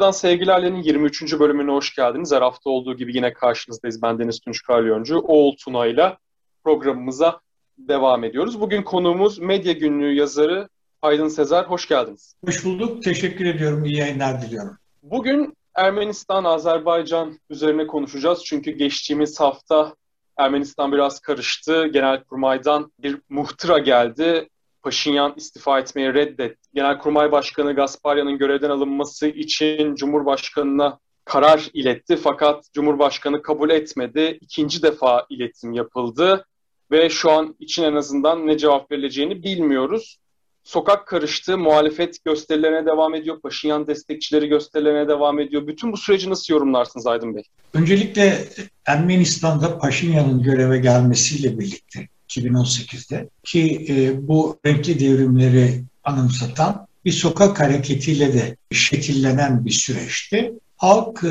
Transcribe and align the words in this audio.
Rusya'dan 0.00 0.18
Sevgilerle'nin 0.18 0.82
23. 0.82 1.38
bölümüne 1.38 1.70
hoş 1.70 1.94
geldiniz. 1.94 2.32
Her 2.32 2.42
hafta 2.42 2.70
olduğu 2.70 2.96
gibi 2.96 3.16
yine 3.16 3.32
karşınızdayız. 3.32 4.02
Ben 4.02 4.18
Deniz 4.18 4.40
Tunç 4.40 4.62
Kalyoncu. 4.62 5.18
Oğul 5.18 5.56
Tuna 5.56 5.86
ile 5.86 6.16
programımıza 6.64 7.40
devam 7.78 8.24
ediyoruz. 8.24 8.60
Bugün 8.60 8.82
konuğumuz 8.82 9.38
Medya 9.38 9.72
Günlüğü 9.72 10.14
yazarı 10.14 10.68
Aydın 11.02 11.28
Sezer. 11.28 11.64
Hoş 11.64 11.88
geldiniz. 11.88 12.34
Hoş 12.44 12.64
bulduk. 12.64 13.02
Teşekkür 13.02 13.46
ediyorum. 13.46 13.84
İyi 13.84 13.96
yayınlar 13.96 14.42
diliyorum. 14.42 14.78
Bugün 15.02 15.56
Ermenistan, 15.74 16.44
Azerbaycan 16.44 17.38
üzerine 17.50 17.86
konuşacağız. 17.86 18.44
Çünkü 18.44 18.70
geçtiğimiz 18.70 19.40
hafta 19.40 19.94
Ermenistan 20.36 20.92
biraz 20.92 21.20
karıştı. 21.20 21.86
Genelkurmay'dan 21.86 22.92
bir 22.98 23.18
muhtıra 23.28 23.78
geldi. 23.78 24.48
Paşinyan 24.82 25.34
istifa 25.36 25.78
etmeyi 25.78 26.14
reddetti. 26.14 26.68
Genelkurmay 26.74 27.32
Başkanı 27.32 27.74
Gasparyan'ın 27.74 28.38
görevden 28.38 28.70
alınması 28.70 29.26
için 29.26 29.94
Cumhurbaşkanı'na 29.94 30.98
karar 31.24 31.70
iletti 31.72 32.16
fakat 32.16 32.64
Cumhurbaşkanı 32.74 33.42
kabul 33.42 33.70
etmedi. 33.70 34.38
İkinci 34.40 34.82
defa 34.82 35.26
iletim 35.30 35.72
yapıldı 35.72 36.46
ve 36.90 37.10
şu 37.10 37.30
an 37.30 37.56
için 37.58 37.82
en 37.82 37.94
azından 37.94 38.46
ne 38.46 38.58
cevap 38.58 38.90
verileceğini 38.90 39.42
bilmiyoruz. 39.42 40.16
Sokak 40.64 41.06
karıştı, 41.06 41.58
muhalefet 41.58 42.24
gösterilerine 42.24 42.86
devam 42.86 43.14
ediyor, 43.14 43.40
Paşinyan 43.40 43.86
destekçileri 43.86 44.48
gösterilerine 44.48 45.08
devam 45.08 45.40
ediyor. 45.40 45.66
Bütün 45.66 45.92
bu 45.92 45.96
süreci 45.96 46.30
nasıl 46.30 46.54
yorumlarsınız 46.54 47.06
Aydın 47.06 47.36
Bey? 47.36 47.42
Öncelikle 47.74 48.48
Ermenistan'da 48.86 49.78
Paşinyan'ın 49.78 50.42
göreve 50.42 50.78
gelmesiyle 50.78 51.58
birlikte 51.58 52.08
2018'de 52.30 53.28
ki 53.44 53.86
e, 53.88 54.28
bu 54.28 54.58
renkli 54.66 55.00
devrimleri 55.00 55.84
anımsatan 56.04 56.86
bir 57.04 57.12
sokak 57.12 57.60
hareketiyle 57.60 58.34
de 58.34 58.56
şekillenen 58.72 59.64
bir 59.64 59.70
süreçti. 59.70 60.52
Halk 60.76 61.24
e, 61.24 61.28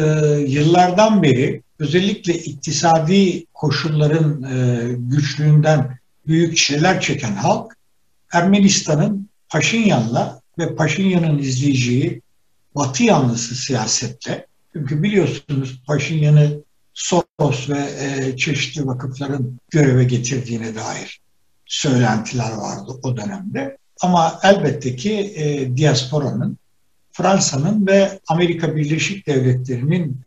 yıllardan 0.47 1.23
beri 1.23 1.61
özellikle 1.79 2.33
iktisadi 2.33 3.45
koşulların 3.53 4.43
e, 4.43 4.87
güçlüğünden 4.97 5.99
büyük 6.27 6.57
şeyler 6.57 7.01
çeken 7.01 7.35
halk 7.35 7.77
Ermenistan'ın 8.33 9.29
Paşinyan'la 9.49 10.41
ve 10.59 10.75
Paşinyan'ın 10.75 11.37
izleyeceği 11.37 12.21
Batı 12.75 13.03
yanlısı 13.03 13.55
siyasetle 13.55 14.45
çünkü 14.73 15.03
biliyorsunuz 15.03 15.81
Paşinyan'ı 15.87 16.63
Soros 16.99 17.69
ve 17.69 17.79
e, 17.99 18.37
çeşitli 18.37 18.87
vakıfların 18.87 19.59
göreve 19.69 20.03
getirdiğine 20.03 20.75
dair 20.75 21.21
söylentiler 21.65 22.51
vardı 22.51 22.91
o 23.03 23.17
dönemde. 23.17 23.77
Ama 24.01 24.39
elbette 24.43 24.95
ki 24.95 25.13
e, 25.35 25.77
diasporanın, 25.77 26.57
Fransa'nın 27.11 27.87
ve 27.87 28.19
Amerika 28.27 28.75
Birleşik 28.75 29.27
Devletleri'nin 29.27 30.21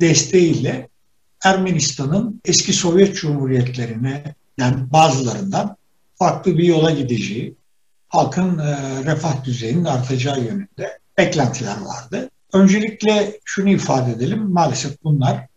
desteğiyle 0.00 0.88
Ermenistan'ın 1.44 2.40
eski 2.44 2.72
Sovyet 2.72 3.16
Cumhuriyetlerine 3.16 4.34
yani 4.58 4.92
bazılarından 4.92 5.76
farklı 6.14 6.58
bir 6.58 6.64
yola 6.64 6.90
gideceği, 6.90 7.54
halkın 8.08 8.58
e, 8.58 8.76
refah 9.04 9.44
düzeyinin 9.44 9.84
artacağı 9.84 10.40
yönünde 10.40 10.98
beklentiler 11.18 11.76
vardı. 11.80 12.30
Öncelikle 12.52 13.40
şunu 13.44 13.68
ifade 13.68 14.12
edelim, 14.12 14.42
maalesef 14.42 15.04
bunlar 15.04 15.53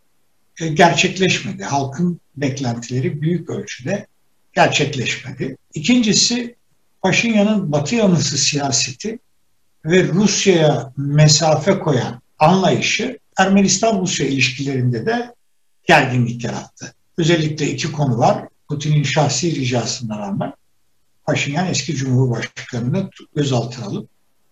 gerçekleşmedi. 0.60 1.64
Halkın 1.64 2.22
beklentileri 2.36 3.22
büyük 3.22 3.50
ölçüde 3.50 4.08
gerçekleşmedi. 4.54 5.58
İkincisi 5.74 6.56
Paşinyan'ın 7.02 7.72
batı 7.72 7.96
yanlısı 7.96 8.38
siyaseti 8.38 9.20
ve 9.86 10.08
Rusya'ya 10.08 10.94
mesafe 10.98 11.80
koyan 11.80 12.22
anlayışı 12.40 13.20
Ermenistan-Rusya 13.38 14.28
ilişkilerinde 14.28 15.06
de 15.06 15.34
gerginlik 15.84 16.44
yarattı. 16.44 16.94
Özellikle 17.18 17.72
iki 17.72 17.92
konu 17.92 18.18
var. 18.18 18.48
Putin'in 18.70 19.04
şahsi 19.04 19.56
ricasına 19.56 20.20
rağmen 20.20 20.54
Paşinyan 21.26 21.68
eski 21.68 21.96
Cumhurbaşkanı'nı 21.96 23.10
gözaltına 23.36 23.86
alıp 23.86 24.10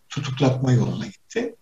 tutuklatma 0.09 0.71
yoluna 0.71 1.05
gitti. 1.05 1.55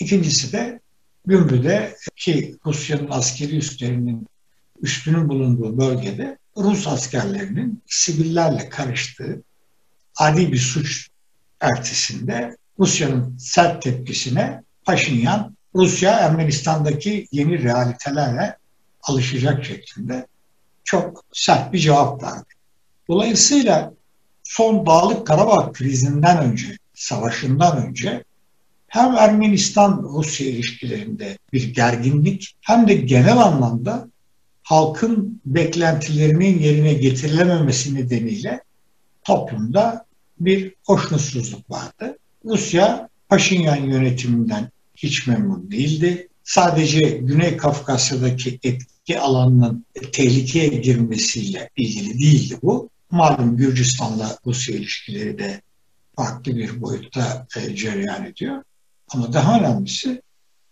İkincisi 0.00 0.52
de 0.52 0.80
Gümrü'de 1.26 1.96
ki 2.16 2.56
Rusya'nın 2.66 3.10
askeri 3.10 3.56
üslerinin 3.56 4.26
üstünün 4.82 5.28
bulunduğu 5.28 5.78
bölgede 5.78 6.38
Rus 6.56 6.86
askerlerinin 6.86 7.82
sivillerle 7.86 8.68
karıştığı 8.68 9.42
adi 10.16 10.52
bir 10.52 10.58
suç 10.58 11.08
ertesinde 11.60 12.56
Rusya'nın 12.78 13.38
sert 13.38 13.82
tepkisine 13.82 14.62
Paşinyan 14.84 15.56
Rusya 15.74 16.12
Ermenistan'daki 16.12 17.28
yeni 17.32 17.62
realitelerle 17.62 18.56
alışacak 19.02 19.64
şeklinde 19.64 20.26
çok 20.84 21.24
sert 21.32 21.72
bir 21.72 21.78
cevap 21.78 22.22
verdi. 22.22 22.54
Dolayısıyla 23.08 23.94
son 24.42 24.86
Dağlık 24.86 25.26
Karabağ 25.26 25.72
krizinden 25.72 26.38
önce, 26.38 26.78
savaşından 26.94 27.86
önce 27.86 28.24
hem 28.88 29.14
Ermenistan-Rusya 29.14 30.46
ilişkilerinde 30.46 31.38
bir 31.52 31.74
gerginlik 31.74 32.56
hem 32.60 32.88
de 32.88 32.94
genel 32.94 33.38
anlamda 33.38 34.08
halkın 34.62 35.40
beklentilerinin 35.46 36.58
yerine 36.58 36.94
getirilememesi 36.94 37.94
nedeniyle 37.94 38.60
toplumda 39.24 40.06
bir 40.40 40.74
hoşnutsuzluk 40.84 41.70
vardı. 41.70 42.18
Rusya 42.44 43.08
Paşinyan 43.28 43.76
yönetiminden 43.76 44.70
hiç 44.96 45.26
memnun 45.26 45.70
değildi. 45.70 46.28
Sadece 46.44 47.00
Güney 47.00 47.56
Kafkasya'daki 47.56 48.58
etki 48.62 49.20
alanının 49.20 49.84
tehlikeye 50.12 50.68
girmesiyle 50.68 51.70
ilgili 51.76 52.18
değildi 52.18 52.58
bu. 52.62 52.90
Malum 53.10 53.56
Gürcistan'la 53.56 54.38
Rusya 54.46 54.76
ilişkileri 54.76 55.38
de 55.38 55.60
farklı 56.16 56.56
bir 56.56 56.82
boyutta 56.82 57.46
e, 57.56 57.76
cereyan 57.76 58.24
ediyor. 58.24 58.62
Ama 59.14 59.32
daha 59.32 59.58
önemlisi 59.58 60.22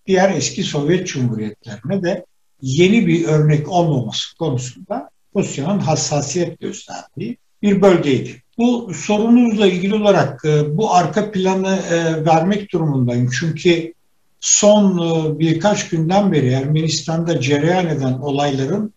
diğer 0.07 0.31
eski 0.31 0.63
Sovyet 0.63 1.07
Cumhuriyetlerine 1.07 2.03
de 2.03 2.27
yeni 2.63 3.07
bir 3.07 3.25
örnek 3.25 3.69
olmaması 3.69 4.37
konusunda 4.37 5.11
Rusya'nın 5.37 5.79
hassasiyet 5.79 6.61
gösterdiği 6.61 7.39
bir 7.63 7.83
bölgeydi. 7.83 8.43
Bu 8.59 8.93
sorunuzla 8.95 9.67
ilgili 9.67 9.95
olarak 9.95 10.45
e, 10.45 10.77
bu 10.77 10.95
arka 10.95 11.31
planı 11.31 11.77
e, 11.77 12.25
vermek 12.25 12.73
durumundayım. 12.73 13.31
Çünkü 13.41 13.95
son 14.41 14.99
e, 14.99 15.39
birkaç 15.39 15.89
günden 15.89 16.33
beri 16.33 16.49
Ermenistan'da 16.49 17.41
cereyan 17.41 17.87
eden 17.87 18.13
olayların 18.13 18.95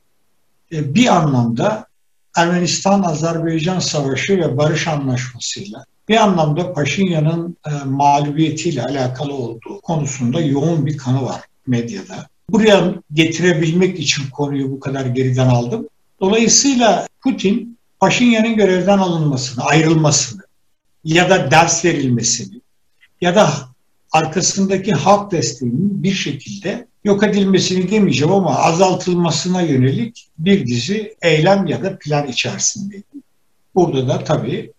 bir 0.72 1.08
anlamda 1.08 1.88
Ermenistan-Azerbaycan 2.36 3.80
Savaşı 3.80 4.38
ve 4.38 4.58
Barış 4.58 4.88
Anlaşması'yla 4.88 5.86
bir 6.10 6.18
anlamda 6.18 6.74
Paşinyan'ın 6.74 7.58
e, 7.68 7.72
mağlubiyetiyle 7.86 8.84
alakalı 8.84 9.34
olduğu 9.34 9.82
konusunda 9.82 10.42
yoğun 10.42 10.86
bir 10.86 10.98
kanı 10.98 11.26
var 11.26 11.42
medyada. 11.68 12.28
Buraya 12.50 12.94
getirebilmek 13.14 14.00
için 14.00 14.30
konuyu 14.30 14.72
bu 14.72 14.80
kadar 14.80 15.06
geriden 15.06 15.48
aldım. 15.48 15.88
Dolayısıyla 16.22 17.08
Putin 17.22 17.78
Paşinyan'ın 18.00 18.56
görevden 18.56 18.98
alınmasını, 18.98 19.64
ayrılmasını 19.64 20.42
ya 21.04 21.30
da 21.30 21.52
ders 21.52 21.86
verilmesini 21.86 22.62
ya 23.22 23.36
da 23.36 23.50
arkasındaki 24.12 24.94
halk 24.94 25.32
desteğinin 25.32 26.04
bir 26.04 26.14
şekilde 26.14 26.88
yok 27.04 27.24
edilmesini 27.24 27.92
demeyeceğim 27.92 28.34
ama 28.34 28.56
azaltılmasına 28.56 29.62
yönelik 29.62 30.28
bir 30.38 30.68
dizi 30.68 31.16
eylem 31.22 31.68
ya 31.68 31.84
da 31.84 31.98
plan 32.00 32.28
içerisindeydi. 32.28 33.04
Burada 33.76 34.08
da 34.08 34.24
tabii 34.24 34.72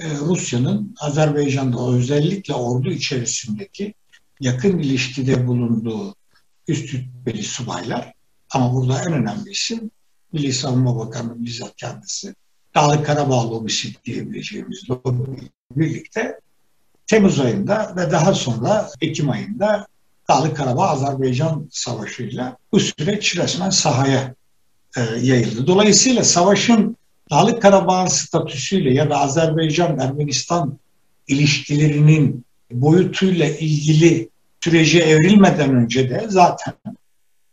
Rusya'nın 0.00 0.94
Azerbaycan'da 1.00 1.88
özellikle 1.88 2.54
ordu 2.54 2.90
içerisindeki 2.90 3.94
yakın 4.40 4.78
ilişkide 4.78 5.46
bulunduğu 5.46 6.14
üst 6.68 6.94
rütbeli 6.94 7.42
subaylar 7.42 8.12
ama 8.50 8.74
burada 8.74 9.02
en 9.02 9.12
önemli 9.12 9.50
isim 9.50 9.90
Milli 10.32 10.52
Savunma 10.52 10.96
Bakanı 10.98 11.44
bizzat 11.44 11.76
kendisi. 11.76 12.34
Dağlık 12.74 13.06
Karabağ 13.06 13.50
lobisi 13.50 13.94
diyebileceğimiz 14.04 14.90
lobi 14.90 15.50
birlikte 15.76 16.40
Temmuz 17.06 17.40
ayında 17.40 17.94
ve 17.96 18.10
daha 18.10 18.34
sonra 18.34 18.90
Ekim 19.00 19.30
ayında 19.30 19.86
Dağlık 20.28 20.56
Karabağ 20.56 20.88
Azerbaycan 20.88 21.68
Savaşı'yla 21.70 22.56
bu 22.72 22.80
süreç 22.80 23.36
resmen 23.36 23.70
sahaya 23.70 24.34
e, 24.96 25.00
yayıldı. 25.22 25.66
Dolayısıyla 25.66 26.24
savaşın 26.24 26.96
Dağlık 27.30 27.62
Karabağ'ın 27.62 28.06
statüsüyle 28.06 28.94
ya 28.94 29.10
da 29.10 29.18
Azerbaycan-Ermenistan 29.18 30.78
ilişkilerinin 31.26 32.44
boyutuyla 32.70 33.46
ilgili 33.46 34.30
sürece 34.60 34.98
evrilmeden 34.98 35.74
önce 35.74 36.10
de 36.10 36.26
zaten 36.28 36.74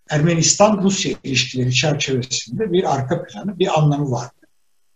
Ermenistan-Rusya 0.10 1.16
ilişkileri 1.24 1.74
çerçevesinde 1.74 2.72
bir 2.72 2.96
arka 2.96 3.24
planı, 3.24 3.60
bir 3.60 3.80
anlamı 3.80 4.12
vardı. 4.12 4.48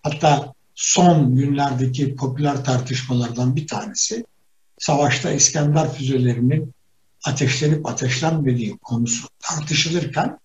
Hatta 0.03 0.53
son 0.75 1.35
günlerdeki 1.35 2.15
popüler 2.15 2.63
tartışmalardan 2.63 3.55
bir 3.55 3.67
tanesi 3.67 4.25
savaşta 4.77 5.31
İskender 5.31 5.93
füzelerinin 5.93 6.73
ateşlenip 7.25 7.85
ateşlenmediği 7.85 8.77
konusu 8.77 9.27
tartışılırken 9.39 10.39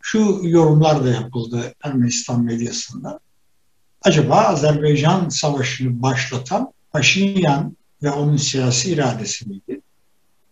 şu 0.00 0.40
yorumlar 0.42 1.04
da 1.04 1.08
yapıldı 1.08 1.74
Ermenistan 1.84 2.44
medyasında. 2.44 3.20
Acaba 4.02 4.36
Azerbaycan 4.36 5.28
Savaşı'nı 5.28 6.02
başlatan 6.02 6.72
Paşinyan 6.92 7.76
ve 8.02 8.10
onun 8.10 8.36
siyasi 8.36 8.92
iradesi 8.92 9.48
miydi? 9.48 9.80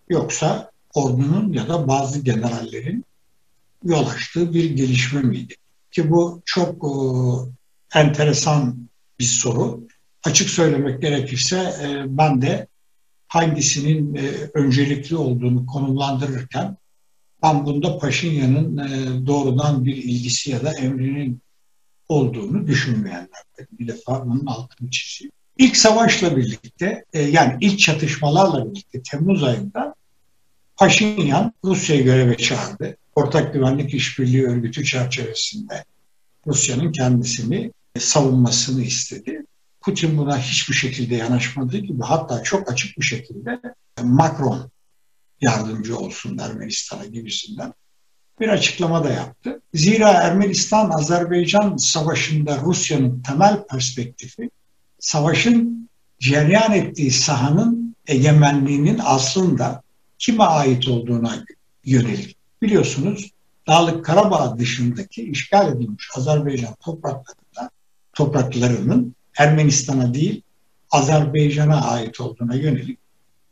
Yoksa 0.08 0.70
ordunun 0.94 1.52
ya 1.52 1.68
da 1.68 1.88
bazı 1.88 2.20
generallerin 2.20 3.04
yol 3.84 4.06
açtığı 4.06 4.54
bir 4.54 4.70
gelişme 4.70 5.20
miydi? 5.22 5.54
Ki 5.90 6.10
bu 6.10 6.42
çok 6.44 6.84
e, 6.84 6.90
enteresan 7.98 8.88
bir 9.18 9.24
soru. 9.24 9.88
Açık 10.24 10.50
söylemek 10.50 11.02
gerekirse 11.02 11.56
e, 11.56 12.18
ben 12.18 12.42
de 12.42 12.66
hangisinin 13.28 14.14
e, 14.14 14.30
öncelikli 14.54 15.16
olduğunu 15.16 15.66
konumlandırırken 15.66 16.76
ben 17.42 17.66
bunda 17.66 17.98
Paşinyan'ın 17.98 18.76
e, 18.76 19.26
doğrudan 19.26 19.84
bir 19.84 19.96
ilgisi 19.96 20.50
ya 20.50 20.62
da 20.62 20.72
emrinin 20.72 21.42
olduğunu 22.08 22.66
düşünmeyenlerden. 22.66 23.68
Bir 23.78 23.88
defa 23.88 24.26
bunun 24.26 24.46
altını 24.46 24.90
çizeyim. 24.90 25.32
İlk 25.58 25.76
savaşla 25.76 26.36
birlikte 26.36 27.04
e, 27.12 27.22
yani 27.22 27.56
ilk 27.60 27.78
çatışmalarla 27.78 28.70
birlikte 28.70 29.02
Temmuz 29.02 29.44
ayında 29.44 29.94
Paşinyan 30.76 31.52
Rusya'yı 31.64 32.04
göreve 32.04 32.36
çağırdı. 32.36 32.96
Ortak 33.14 33.52
Güvenlik 33.52 33.94
İşbirliği 33.94 34.46
Örgütü 34.46 34.84
çerçevesinde 34.84 35.84
Rusya'nın 36.46 36.92
kendisini 36.92 37.72
savunmasını 37.98 38.82
istedi. 38.82 39.44
Putin 39.80 40.18
buna 40.18 40.38
hiçbir 40.38 40.74
şekilde 40.74 41.14
yanaşmadığı 41.14 41.78
gibi 41.78 42.02
hatta 42.02 42.42
çok 42.42 42.72
açık 42.72 42.98
bir 42.98 43.04
şekilde 43.04 43.60
Macron 44.02 44.70
yardımcı 45.40 45.98
olsun 45.98 46.38
Ermenistan'a 46.38 47.04
gibisinden 47.04 47.72
bir 48.40 48.48
açıklama 48.48 49.04
da 49.04 49.10
yaptı. 49.10 49.60
Zira 49.74 50.08
Ermenistan-Azerbaycan 50.08 51.76
savaşında 51.76 52.60
Rusya'nın 52.60 53.22
temel 53.22 53.66
perspektifi 53.66 54.50
savaşın 54.98 55.88
cereyan 56.20 56.72
ettiği 56.72 57.10
sahanın 57.10 57.96
egemenliğinin 58.06 59.00
aslında 59.04 59.82
kime 60.18 60.44
ait 60.44 60.88
olduğuna 60.88 61.44
yönelik. 61.84 62.36
Biliyorsunuz 62.62 63.30
Dağlık 63.66 64.04
Karabağ 64.04 64.58
dışındaki 64.58 65.22
işgal 65.22 65.76
edilmiş 65.76 66.08
Azerbaycan 66.16 66.74
topraklarında 66.74 67.70
topraklarının 68.12 69.14
Ermenistan'a 69.38 70.14
değil 70.14 70.42
Azerbaycan'a 70.90 71.90
ait 71.90 72.20
olduğuna 72.20 72.54
yönelik 72.54 72.98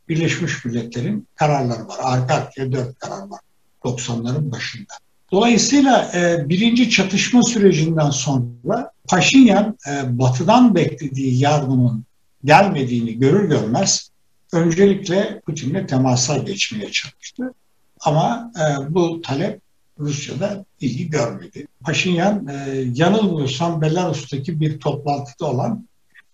Birleşmiş 0.09 0.65
Milletler'in 0.65 1.27
kararları 1.35 1.87
var. 1.87 1.97
Arka 2.01 2.33
arkaya 2.33 2.71
dört 2.71 2.99
karar 2.99 3.27
var 3.27 3.39
90'ların 3.83 4.51
başında. 4.51 4.93
Dolayısıyla 5.31 6.11
e, 6.13 6.49
birinci 6.49 6.89
çatışma 6.89 7.43
sürecinden 7.43 8.09
sonra 8.09 8.91
Paşinyan 9.07 9.77
e, 9.89 10.19
batıdan 10.19 10.75
beklediği 10.75 11.39
yardımın 11.39 12.05
gelmediğini 12.43 13.19
görür 13.19 13.49
görmez 13.49 14.11
öncelikle 14.53 15.41
Putin'le 15.45 15.87
temasa 15.87 16.37
geçmeye 16.37 16.91
çalıştı. 16.91 17.53
Ama 17.99 18.51
e, 18.59 18.93
bu 18.93 19.21
talep 19.21 19.61
Rusya'da 19.99 20.65
ilgi 20.81 21.09
görmedi. 21.09 21.67
Paşinyan 21.81 22.47
e, 22.47 22.85
yanılmıyorsam 22.93 23.81
Belarus'taki 23.81 24.59
bir 24.59 24.79
toplantıda 24.79 25.45
olan 25.45 25.87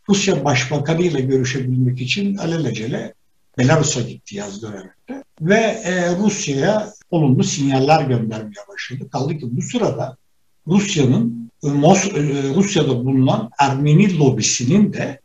Rusya 0.09 0.45
Başbakanı 0.45 1.01
ile 1.01 1.21
görüşebilmek 1.21 2.01
için 2.01 2.37
alelacele 2.37 3.13
Belarus'a 3.57 4.01
gitti 4.01 4.35
yaz 4.35 4.61
döneminde 4.61 5.23
ve 5.41 5.59
e, 5.83 6.15
Rusya'ya 6.15 6.93
olumlu 7.13 7.43
sinyaller 7.43 8.01
göndermeye 8.05 8.67
başladı. 8.69 9.09
Kaldı 9.09 9.37
ki 9.37 9.47
bu 9.51 9.61
sırada 9.61 10.17
Rusya'nın 10.67 11.51
e, 11.63 11.69
Rusya'da 12.55 13.05
bulunan 13.05 13.49
Ermeni 13.59 14.19
lobisinin 14.19 14.93
de 14.93 15.19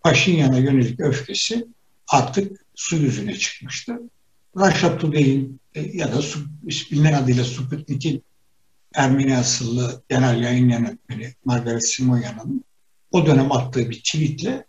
Paşinyan'a 0.00 0.58
yönelik 0.58 1.00
öfkesi 1.00 1.66
artık 2.08 2.60
su 2.74 2.96
yüzüne 2.96 3.34
çıkmıştı. 3.34 4.00
Russia 4.56 4.98
Today'in 4.98 5.60
e, 5.74 5.80
ya 5.80 6.12
da 6.12 6.20
bilinen 6.90 7.12
adıyla 7.12 7.44
Sputnik'in 7.44 8.22
Ermeni 8.94 9.36
asıllı 9.36 10.02
genel 10.08 10.42
yayın 10.42 10.68
yönetmeni 10.68 11.34
Margaret 11.44 11.88
Simoyan'ın 11.88 12.64
o 13.10 13.26
dönem 13.26 13.52
attığı 13.52 13.90
bir 13.90 13.98
tweetle 13.98 14.66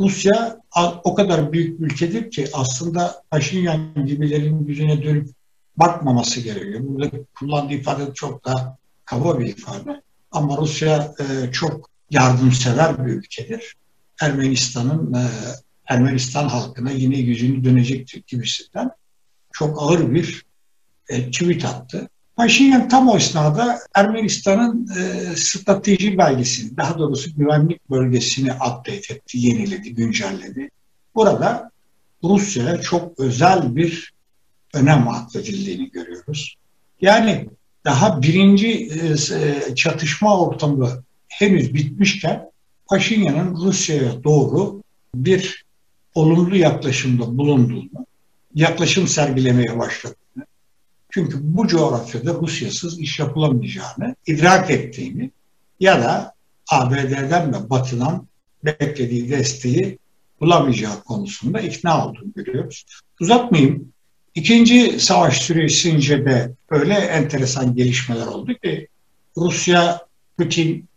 Rusya 0.00 0.60
o 1.04 1.14
kadar 1.14 1.52
büyük 1.52 1.80
bir 1.80 1.86
ülkedir 1.86 2.30
ki 2.30 2.48
aslında 2.52 3.22
Paşinyan 3.30 4.06
gibilerin 4.06 4.66
yüzüne 4.66 5.02
dönüp 5.02 5.39
bakmaması 5.76 6.40
gerekiyor. 6.40 6.80
Burada 6.82 7.10
kullandığı 7.34 7.74
ifade 7.74 8.14
çok 8.14 8.44
da 8.44 8.78
kaba 9.04 9.38
bir 9.38 9.46
ifade. 9.46 10.02
Ama 10.32 10.56
Rusya 10.56 11.14
e, 11.20 11.52
çok 11.52 11.90
yardımsever 12.10 13.06
bir 13.06 13.12
ülkedir. 13.12 13.76
Ermenistan'ın 14.20 15.14
e, 15.14 15.28
Ermenistan 15.86 16.48
halkına 16.48 16.90
yine 16.90 17.18
yüzünü 17.18 17.64
dönecektir 17.64 18.22
gibisinden 18.26 18.90
çok 19.52 19.82
ağır 19.82 20.14
bir 20.14 20.44
e, 21.08 21.30
tweet 21.30 21.64
attı. 21.64 22.08
Paşinyan 22.36 22.88
tam 22.88 23.08
o 23.08 23.16
esnada 23.16 23.78
Ermenistan'ın 23.94 24.88
e, 24.98 25.36
strateji 25.36 26.18
belgesini, 26.18 26.76
daha 26.76 26.98
doğrusu 26.98 27.36
güvenlik 27.36 27.90
bölgesini 27.90 28.52
update 28.52 29.14
etti, 29.14 29.38
yeniledi, 29.38 29.94
güncelledi. 29.94 30.70
Burada 31.14 31.70
Rusya'ya 32.24 32.80
çok 32.80 33.20
özel 33.20 33.76
bir 33.76 34.12
önem 34.74 35.08
atfedildiğini 35.08 35.90
görüyoruz. 35.90 36.56
Yani 37.00 37.48
daha 37.84 38.22
birinci 38.22 38.68
e, 38.68 39.34
e 39.36 39.74
çatışma 39.74 40.40
ortamı 40.40 41.04
henüz 41.28 41.74
bitmişken 41.74 42.50
Paşinyan'ın 42.86 43.56
Rusya'ya 43.56 44.24
doğru 44.24 44.82
bir 45.14 45.64
olumlu 46.14 46.56
yaklaşımda 46.56 47.38
bulunduğunu, 47.38 48.06
yaklaşım 48.54 49.06
sergilemeye 49.06 49.78
başladığını, 49.78 50.46
çünkü 51.10 51.38
bu 51.42 51.68
coğrafyada 51.68 52.34
Rusyasız 52.34 53.00
iş 53.00 53.18
yapılamayacağını 53.18 54.16
idrak 54.26 54.70
ettiğini 54.70 55.30
ya 55.80 56.02
da 56.02 56.34
ABD'den 56.70 57.54
ve 57.54 57.70
Batı'dan 57.70 58.26
beklediği 58.64 59.30
desteği 59.30 59.98
bulamayacağı 60.40 61.02
konusunda 61.04 61.60
ikna 61.60 62.06
olduğunu 62.06 62.32
görüyoruz. 62.34 62.84
Uzatmayayım. 63.20 63.92
İkinci 64.34 65.00
savaş 65.00 65.42
süresince 65.42 66.24
de 66.24 66.52
öyle 66.70 66.94
enteresan 66.94 67.74
gelişmeler 67.74 68.26
oldu 68.26 68.54
ki 68.54 68.88
Rusya 69.36 70.06
Putin 70.38 70.88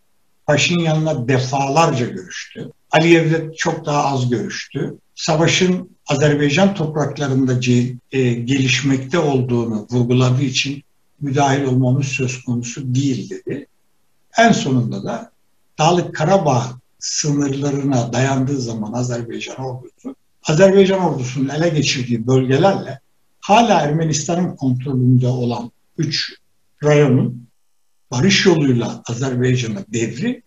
Paşinyan'la 0.46 1.28
defalarca 1.28 2.06
görüştü. 2.06 2.72
Aliyev'le 2.92 3.56
çok 3.58 3.86
daha 3.86 4.06
az 4.06 4.30
görüştü. 4.30 4.98
Savaşın 5.16 5.90
Azerbaycan 6.08 6.76
topraklarında 6.76 7.54
e, 8.12 8.34
gelişmekte 8.34 9.20
olduğunu 9.20 9.88
vurguladığı 9.92 10.44
için 10.44 10.84
müdahil 11.22 11.64
olmamız 11.64 12.06
söz 12.08 12.44
konusu 12.44 12.96
değil 12.96 13.30
dedi. 13.30 13.68
En 14.38 14.52
sonunda 14.52 15.04
da 15.04 15.32
Dağlık 15.80 16.16
Karabağ 16.16 16.72
sınırlarına 17.00 18.14
dayandığı 18.14 18.62
zaman 18.62 18.94
Azerbaycan 18.94 19.58
ordusu, 19.58 20.16
Azerbaycan 20.44 21.00
ordusunun 21.00 21.50
ele 21.50 21.70
geçirdiği 21.70 22.28
bölgelerle 22.28 23.00
hala 23.44 23.82
Ermenistan'ın 23.82 24.56
kontrolünde 24.56 25.28
olan 25.28 25.72
üç 25.98 26.34
rayonun 26.84 27.48
barış 28.12 28.46
yoluyla 28.46 29.04
Azerbaycan'a 29.10 29.86
devri 29.94 30.44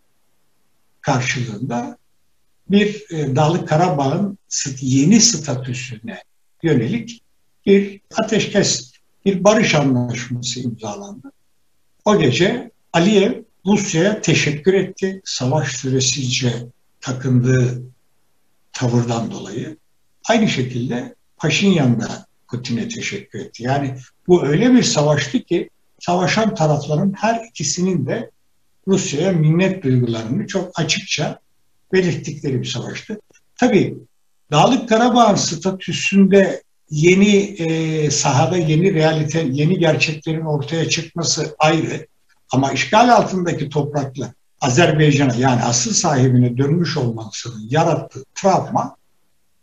karşılığında 1.00 1.99
bir 2.71 3.05
e, 3.11 3.37
Dağlık 3.37 3.69
Karabağ'ın 3.69 4.38
yeni 4.81 5.21
statüsüne 5.21 6.23
yönelik 6.62 7.23
bir 7.67 8.00
ateşkes, 8.17 8.93
bir 9.25 9.45
barış 9.45 9.75
anlaşması 9.75 10.61
imzalandı. 10.61 11.33
O 12.05 12.19
gece 12.19 12.71
Aliyev 12.93 13.33
Rusya'ya 13.67 14.21
teşekkür 14.21 14.75
etti. 14.75 15.23
Savaş 15.25 15.76
süresince 15.76 16.53
takındığı 17.00 17.83
tavırdan 18.73 19.31
dolayı. 19.31 19.76
Aynı 20.29 20.49
şekilde 20.49 21.15
Paşinyan 21.37 22.00
da 22.00 22.26
Putin'e 22.49 22.88
teşekkür 22.88 23.38
etti. 23.38 23.62
Yani 23.62 23.97
bu 24.29 24.47
öyle 24.47 24.73
bir 24.73 24.83
savaştı 24.83 25.43
ki 25.43 25.71
savaşan 26.00 26.55
tarafların 26.55 27.12
her 27.17 27.45
ikisinin 27.50 28.07
de 28.07 28.31
Rusya'ya 28.88 29.33
minnet 29.33 29.83
duygularını 29.83 30.47
çok 30.47 30.81
açıkça 30.81 31.38
belirttikleri 31.93 32.61
bir 32.61 32.67
savaştı. 32.67 33.21
Tabii 33.57 33.97
Dağlık 34.50 34.88
Karabağ 34.88 35.37
statüsünde 35.37 36.62
yeni 36.91 37.37
e, 37.37 38.11
sahada 38.11 38.57
yeni 38.57 38.95
realite, 38.95 39.47
yeni 39.50 39.79
gerçeklerin 39.79 40.45
ortaya 40.45 40.88
çıkması 40.88 41.57
ayrı. 41.59 42.07
Ama 42.53 42.73
işgal 42.73 43.09
altındaki 43.17 43.69
toprakla 43.69 44.35
Azerbaycan'a 44.61 45.35
yani 45.35 45.62
asıl 45.62 45.93
sahibine 45.93 46.59
dönmüş 46.59 46.97
olmasının 46.97 47.67
yarattığı 47.71 48.25
travma 48.35 48.96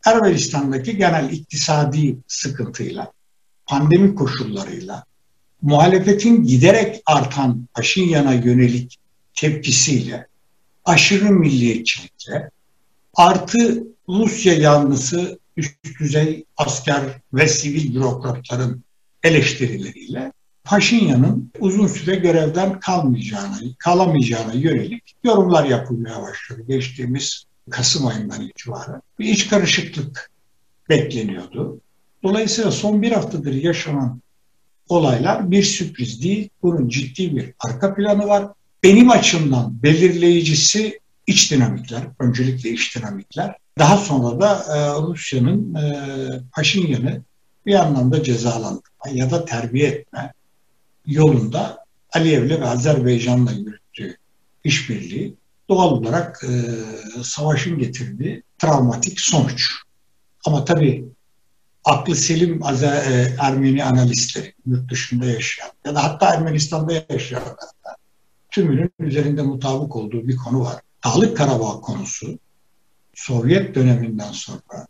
Ermenistan'daki 0.05 0.97
genel 0.97 1.29
iktisadi 1.29 2.17
sıkıntıyla, 2.27 3.11
pandemi 3.65 4.15
koşullarıyla, 4.15 5.03
muhalefetin 5.61 6.43
giderek 6.43 7.01
artan 7.05 7.67
Paşinyan'a 7.73 8.33
yönelik 8.33 8.97
tepkisiyle, 9.33 10.27
aşırı 10.85 11.31
milliyetçilikle, 11.31 12.49
artı 13.13 13.83
Rusya 14.09 14.53
yanlısı 14.53 15.39
üst 15.57 15.99
düzey 15.99 16.45
asker 16.57 17.01
ve 17.33 17.47
sivil 17.47 17.95
bürokratların 17.95 18.83
eleştirileriyle 19.23 20.31
Paşinyan'ın 20.63 21.51
uzun 21.59 21.87
süre 21.87 22.15
görevden 22.15 22.79
kalmayacağına, 22.79 23.57
kalamayacağına 23.77 24.53
yönelik 24.53 25.15
yorumlar 25.23 25.65
yapılmaya 25.65 26.21
başladı. 26.21 26.61
Geçtiğimiz 26.67 27.45
Kasım 27.69 28.07
ayından 28.07 28.41
itibaren. 28.41 29.01
Bir 29.19 29.25
iç 29.25 29.49
karışıklık 29.49 30.31
bekleniyordu. 30.89 31.79
Dolayısıyla 32.23 32.71
son 32.71 33.01
bir 33.01 33.11
haftadır 33.11 33.53
yaşanan 33.53 34.21
olaylar 34.89 35.51
bir 35.51 35.63
sürpriz 35.63 36.23
değil. 36.23 36.49
Bunun 36.61 36.89
ciddi 36.89 37.35
bir 37.35 37.53
arka 37.59 37.95
planı 37.95 38.27
var. 38.27 38.47
Benim 38.83 39.09
açımdan 39.09 39.83
belirleyicisi 39.83 40.99
iç 41.27 41.51
dinamikler, 41.51 42.03
öncelikle 42.19 42.69
iç 42.69 42.95
dinamikler. 42.95 43.55
Daha 43.79 43.97
sonra 43.97 44.41
da 44.41 44.65
e, 44.75 45.01
Rusya'nın 45.01 45.75
e, 45.75 46.09
Paşinyan'ı 46.51 47.21
bir 47.65 47.73
anlamda 47.73 48.23
cezalandırma 48.23 49.09
ya 49.11 49.31
da 49.31 49.45
terbiye 49.45 49.87
etme 49.87 50.33
yolunda 51.05 51.85
Aliyev'le 52.13 52.49
ve 52.49 52.65
Azerbaycan'la 52.65 53.51
yürüttüğü 53.51 54.17
işbirliği 54.63 55.35
doğal 55.69 55.91
olarak 55.91 56.43
e, 56.43 56.53
savaşın 57.23 57.79
getirdiği 57.79 58.43
travmatik 58.57 59.19
sonuç. 59.19 59.71
Ama 60.45 60.65
tabii 60.65 61.05
aklı 61.85 62.15
selim 62.15 62.63
Azer, 62.63 63.11
e, 63.11 63.35
Ermeni 63.39 63.83
analistleri 63.83 64.53
yurt 64.65 64.91
dışında 64.91 65.25
yaşayan 65.25 65.71
ya 65.85 65.95
da 65.95 66.03
hatta 66.03 66.33
Ermenistan'da 66.33 67.05
yaşayanlar 67.09 67.55
tümünün 68.51 68.91
üzerinde 68.99 69.41
mutabık 69.41 69.95
olduğu 69.95 70.27
bir 70.27 70.35
konu 70.35 70.59
var. 70.59 70.81
Dağlık 71.05 71.37
Karabağ 71.37 71.81
konusu 71.81 72.39
Sovyet 73.13 73.75
döneminden 73.75 74.31
sonra 74.31 74.87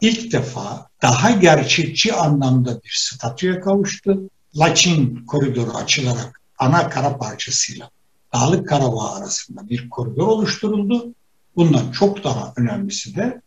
ilk 0.00 0.32
defa 0.32 0.88
daha 1.02 1.30
gerçekçi 1.30 2.14
anlamda 2.14 2.82
bir 2.82 2.96
statüye 2.98 3.60
kavuştu. 3.60 4.30
Laçin 4.56 5.26
koridoru 5.26 5.70
açılarak 5.70 6.40
ana 6.58 6.88
kara 6.88 7.18
parçasıyla 7.18 7.90
Dağlık 8.32 8.68
Karabağ 8.68 9.14
arasında 9.14 9.68
bir 9.68 9.90
koridor 9.90 10.26
oluşturuldu. 10.26 11.14
Bundan 11.56 11.92
çok 11.92 12.24
daha 12.24 12.52
önemlisi 12.56 13.16
de 13.16 13.42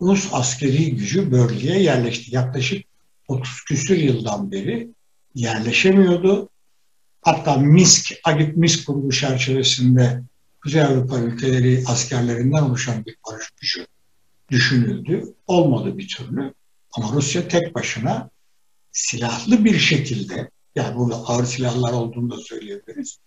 Rus 0.00 0.28
askeri 0.32 0.96
gücü 0.96 1.32
bölgeye 1.32 1.82
yerleşti. 1.82 2.34
Yaklaşık 2.34 2.86
30 3.28 3.64
küsür 3.64 3.96
yıldan 3.96 4.52
beri 4.52 4.90
yerleşemiyordu. 5.34 6.48
Hatta 7.22 7.56
Minsk, 7.56 8.12
Agit 8.24 8.56
Minsk 8.56 8.86
grubu 8.86 9.12
çerçevesinde 9.12 10.22
Kuzey 10.62 10.82
Avrupa 10.82 11.18
ülkeleri 11.18 11.84
askerlerinden 11.86 12.62
oluşan 12.62 13.04
bir 13.04 13.16
barış 13.26 13.50
gücü 13.60 13.86
düşünüldü. 14.48 15.34
Olmadı 15.46 15.98
bir 15.98 16.08
türlü. 16.08 16.54
Ama 16.92 17.12
Rusya 17.12 17.48
tek 17.48 17.74
başına 17.74 18.30
silahlı 18.92 19.64
bir 19.64 19.78
şekilde, 19.78 20.50
yani 20.74 20.96
burada 20.96 21.16
ağır 21.16 21.44
silahlar 21.44 21.92
olduğunu 21.92 22.30
da 22.30 22.36
söyleyebiliriz. 22.36 23.18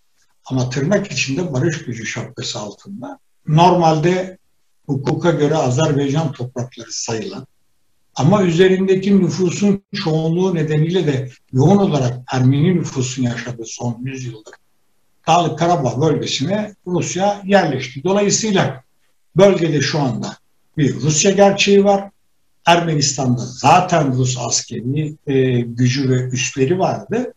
Ama 0.44 0.70
tırnak 0.70 1.12
içinde 1.12 1.52
barış 1.52 1.84
gücü 1.84 2.06
şapkası 2.06 2.58
altında 2.58 3.18
normalde 3.46 4.38
hukuka 4.86 5.30
göre 5.30 5.56
Azerbaycan 5.56 6.32
toprakları 6.32 6.92
sayılan 6.92 7.46
ama 8.14 8.42
üzerindeki 8.42 9.20
nüfusun 9.20 9.82
çoğunluğu 10.04 10.54
nedeniyle 10.54 11.06
de 11.06 11.30
yoğun 11.52 11.78
olarak 11.78 12.18
Ermeni 12.32 12.76
nüfusun 12.76 13.22
yaşadığı 13.22 13.64
son 13.66 13.98
yüzyıldır 14.04 14.54
Dağlık 15.26 15.58
Karabağ 15.58 16.00
bölgesine 16.00 16.74
Rusya 16.86 17.42
yerleşti. 17.44 18.04
Dolayısıyla 18.04 18.84
bölgede 19.36 19.80
şu 19.80 20.00
anda 20.00 20.36
bir 20.78 20.94
Rusya 20.94 21.30
gerçeği 21.30 21.84
var. 21.84 22.10
Ermenistan'da 22.66 23.42
zaten 23.46 24.16
Rus 24.16 24.38
askeri 24.38 25.16
e, 25.26 25.60
gücü 25.60 26.10
ve 26.10 26.22
üsleri 26.24 26.78
vardı. 26.78 27.34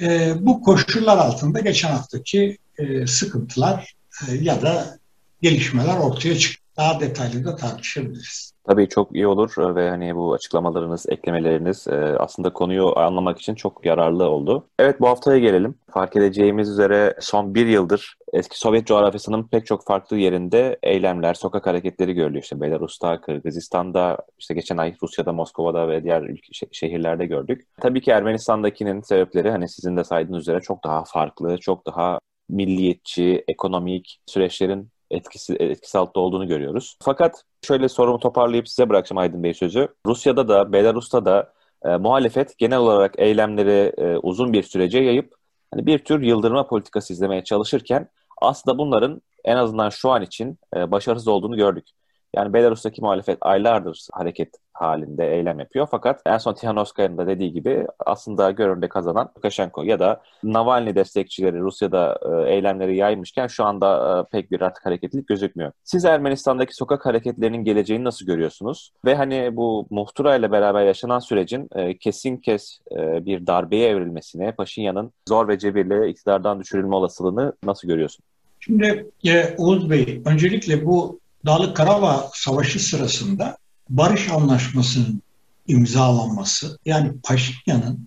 E, 0.00 0.34
bu 0.40 0.62
koşullar 0.62 1.18
altında 1.18 1.60
geçen 1.60 1.90
haftaki 1.90 2.58
e, 2.78 3.06
sıkıntılar 3.06 3.94
e, 4.28 4.34
ya 4.34 4.62
da 4.62 4.98
gelişmeler 5.42 5.96
ortaya 5.96 6.38
çıktı. 6.38 6.62
Daha 6.76 7.00
detaylı 7.00 7.44
da 7.44 7.56
tartışabiliriz. 7.56 8.51
Tabii 8.64 8.88
çok 8.88 9.14
iyi 9.14 9.26
olur 9.26 9.54
e, 9.58 9.74
ve 9.74 9.90
hani 9.90 10.16
bu 10.16 10.32
açıklamalarınız, 10.32 11.06
eklemeleriniz 11.08 11.88
e, 11.88 11.94
aslında 11.94 12.52
konuyu 12.52 12.98
anlamak 12.98 13.38
için 13.38 13.54
çok 13.54 13.86
yararlı 13.86 14.28
oldu. 14.28 14.66
Evet 14.78 15.00
bu 15.00 15.08
haftaya 15.08 15.38
gelelim. 15.38 15.74
Fark 15.90 16.16
edeceğimiz 16.16 16.68
üzere 16.68 17.14
son 17.20 17.54
bir 17.54 17.66
yıldır 17.66 18.16
eski 18.32 18.58
Sovyet 18.58 18.86
coğrafyasının 18.86 19.42
pek 19.42 19.66
çok 19.66 19.86
farklı 19.86 20.16
yerinde 20.16 20.78
eylemler, 20.82 21.34
sokak 21.34 21.66
hareketleri 21.66 22.12
görülüyor. 22.12 22.42
İşte 22.42 22.60
Belarus'ta, 22.60 23.20
Kırgızistan'da, 23.20 24.18
işte 24.38 24.54
geçen 24.54 24.76
ay 24.76 24.94
Rusya'da, 25.02 25.32
Moskova'da 25.32 25.88
ve 25.88 26.04
diğer 26.04 26.30
şehirlerde 26.72 27.26
gördük. 27.26 27.66
Tabii 27.80 28.00
ki 28.00 28.10
Ermenistan'dakinin 28.10 29.00
sebepleri 29.00 29.50
hani 29.50 29.68
sizin 29.68 29.96
de 29.96 30.04
saydığınız 30.04 30.40
üzere 30.40 30.60
çok 30.60 30.84
daha 30.84 31.04
farklı, 31.04 31.58
çok 31.58 31.86
daha 31.86 32.18
milliyetçi, 32.48 33.44
ekonomik 33.48 34.20
süreçlerin 34.26 34.88
etkisi, 35.12 35.56
etkisi 35.60 35.98
altında 35.98 36.20
olduğunu 36.24 36.48
görüyoruz. 36.48 36.96
Fakat 37.02 37.44
şöyle 37.66 37.88
sorumu 37.88 38.18
toparlayıp 38.18 38.68
size 38.68 38.88
bırakacağım 38.88 39.18
Aydın 39.18 39.42
Bey 39.42 39.54
sözü. 39.54 39.88
Rusya'da 40.06 40.48
da 40.48 40.72
Belarus'ta 40.72 41.24
da 41.24 41.52
e, 41.84 41.96
muhalefet 41.96 42.58
genel 42.58 42.78
olarak 42.78 43.14
eylemleri 43.18 43.92
e, 43.98 44.16
uzun 44.16 44.52
bir 44.52 44.62
sürece 44.62 44.98
yayıp 44.98 45.34
hani 45.70 45.86
bir 45.86 45.98
tür 45.98 46.22
yıldırma 46.22 46.66
politikası 46.66 47.12
izlemeye 47.12 47.44
çalışırken 47.44 48.08
aslında 48.42 48.78
bunların 48.78 49.22
en 49.44 49.56
azından 49.56 49.88
şu 49.88 50.10
an 50.10 50.22
için 50.22 50.58
e, 50.76 50.90
başarısız 50.90 51.28
olduğunu 51.28 51.56
gördük. 51.56 51.88
Yani 52.36 52.52
Belarus'taki 52.52 53.00
muhalefet 53.02 53.38
aylardır 53.40 54.08
hareket 54.12 54.48
halinde 54.82 55.34
eylem 55.34 55.60
yapıyor. 55.60 55.88
Fakat 55.90 56.20
en 56.26 56.38
son 56.38 56.54
Tihanovskaya'nın 56.54 57.18
da 57.18 57.26
dediği 57.26 57.52
gibi 57.52 57.86
aslında 57.98 58.50
göründe 58.50 58.88
kazanan 58.88 59.30
Lukashenko 59.36 59.82
ya 59.82 60.00
da 60.00 60.22
Navalny 60.42 60.94
destekçileri 60.94 61.60
Rusya'da 61.60 62.18
e, 62.22 62.52
eylemleri 62.54 62.96
yaymışken 62.96 63.46
şu 63.46 63.64
anda 63.64 64.20
e, 64.20 64.30
pek 64.32 64.50
bir 64.50 64.60
artık 64.60 64.86
hareketlilik 64.86 65.28
gözükmüyor. 65.28 65.72
Siz 65.84 66.04
Ermenistan'daki 66.04 66.74
sokak 66.74 67.06
hareketlerinin 67.06 67.64
geleceğini 67.64 68.04
nasıl 68.04 68.26
görüyorsunuz? 68.26 68.92
Ve 69.04 69.14
hani 69.14 69.56
bu 69.56 69.86
muhtıra 69.90 70.36
ile 70.36 70.52
beraber 70.52 70.84
yaşanan 70.84 71.18
sürecin 71.18 71.68
e, 71.74 71.98
kesin 71.98 72.36
kes 72.36 72.78
bir 72.96 73.46
darbeye 73.46 73.88
evrilmesine, 73.88 74.52
Paşinyan'ın 74.52 75.12
zor 75.28 75.48
ve 75.48 75.58
cebirle 75.58 76.08
iktidardan 76.08 76.60
düşürülme 76.60 76.96
olasılığını 76.96 77.52
nasıl 77.64 77.88
görüyorsun? 77.88 78.24
Şimdi 78.60 79.10
e, 79.26 79.54
Oğuz 79.58 79.90
Bey, 79.90 80.22
öncelikle 80.24 80.86
bu 80.86 81.20
Dağlık 81.46 81.76
Karabağ 81.76 82.30
Savaşı 82.32 82.78
sırasında 82.78 83.56
barış 83.92 84.28
anlaşmasının 84.28 85.22
imzalanması 85.68 86.78
yani 86.84 87.12
Paşinyan'ın 87.22 88.06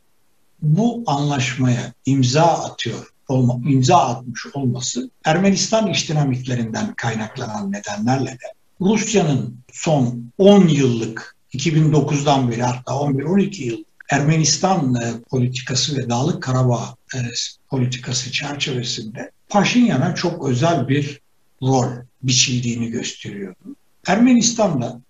bu 0.61 1.03
anlaşmaya 1.07 1.93
imza 2.05 2.43
atıyor 2.43 3.13
olma, 3.27 3.69
imza 3.69 3.97
atmış 3.97 4.45
olması 4.53 5.09
Ermenistan 5.23 5.87
iç 5.87 6.09
dinamiklerinden 6.09 6.93
kaynaklanan 6.93 7.71
nedenlerle 7.71 8.31
de 8.31 8.53
Rusya'nın 8.81 9.59
son 9.71 10.31
10 10.37 10.67
yıllık 10.67 11.35
2009'dan 11.53 12.51
beri 12.51 12.63
hatta 12.63 12.91
11-12 12.93 13.63
yıl 13.63 13.83
Ermenistan 14.09 14.95
e, 14.95 15.13
politikası 15.29 15.97
ve 15.97 16.09
Dağlık 16.09 16.43
Karabağ 16.43 16.95
e, 17.15 17.17
politikası 17.69 18.31
çerçevesinde 18.31 19.31
Paşinyan'a 19.49 20.15
çok 20.15 20.49
özel 20.49 20.87
bir 20.87 21.21
rol 21.61 21.87
biçildiğini 22.23 22.87
gösteriyordu. 22.87 23.75
Ermenistan'da 24.07 25.01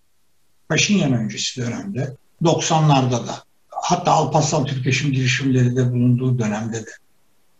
Paşinyan 0.69 1.13
öncesi 1.13 1.61
dönemde 1.61 2.17
90'larda 2.43 3.27
da 3.27 3.43
hatta 3.69 4.11
Alparslan 4.11 4.65
Türkeş'in 4.65 5.13
girişimlerinde 5.13 5.91
bulunduğu 5.91 6.39
dönemde 6.39 6.85
de 6.85 6.91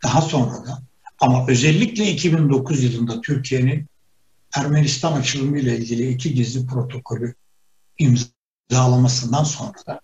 daha 0.03 0.21
sonra 0.21 0.65
da. 0.65 0.81
Ama 1.19 1.47
özellikle 1.47 2.11
2009 2.11 2.83
yılında 2.83 3.21
Türkiye'nin 3.21 3.85
Ermenistan 4.55 5.13
açılımı 5.13 5.59
ile 5.59 5.77
ilgili 5.77 6.09
iki 6.09 6.33
gizli 6.33 6.67
protokolü 6.67 7.35
imzalamasından 7.97 9.43
sonra 9.43 9.77
da 9.87 9.99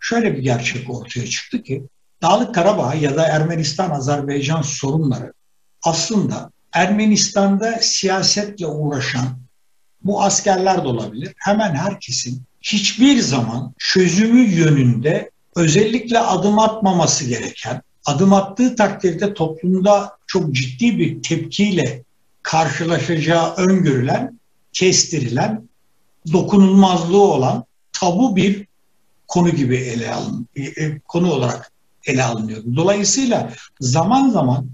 şöyle 0.00 0.36
bir 0.36 0.42
gerçek 0.42 0.90
ortaya 0.90 1.26
çıktı 1.26 1.62
ki 1.62 1.86
Dağlık 2.22 2.54
Karabağ 2.54 2.94
ya 2.94 3.16
da 3.16 3.28
Ermenistan-Azerbaycan 3.28 4.62
sorunları 4.62 5.32
aslında 5.82 6.50
Ermenistan'da 6.72 7.78
siyasetle 7.80 8.66
uğraşan 8.66 9.45
bu 10.06 10.22
askerler 10.22 10.84
de 10.84 10.88
olabilir. 10.88 11.32
Hemen 11.36 11.74
herkesin 11.74 12.42
hiçbir 12.62 13.20
zaman 13.20 13.74
çözümü 13.78 14.40
yönünde 14.40 15.30
özellikle 15.56 16.18
adım 16.18 16.58
atmaması 16.58 17.24
gereken, 17.24 17.82
adım 18.06 18.32
attığı 18.32 18.76
takdirde 18.76 19.34
toplumda 19.34 20.16
çok 20.26 20.52
ciddi 20.52 20.98
bir 20.98 21.22
tepkiyle 21.22 22.02
karşılaşacağı 22.42 23.54
öngörülen, 23.54 24.40
kestirilen 24.72 25.68
dokunulmazlığı 26.32 27.22
olan 27.22 27.64
tabu 27.92 28.36
bir 28.36 28.66
konu 29.28 29.50
gibi 29.50 29.76
ele 29.76 30.12
alın, 30.12 30.48
e, 30.56 30.62
e, 30.62 30.98
konu 30.98 31.32
olarak 31.32 31.72
ele 32.06 32.24
alınıyor. 32.24 32.62
Dolayısıyla 32.76 33.52
zaman 33.80 34.30
zaman 34.30 34.66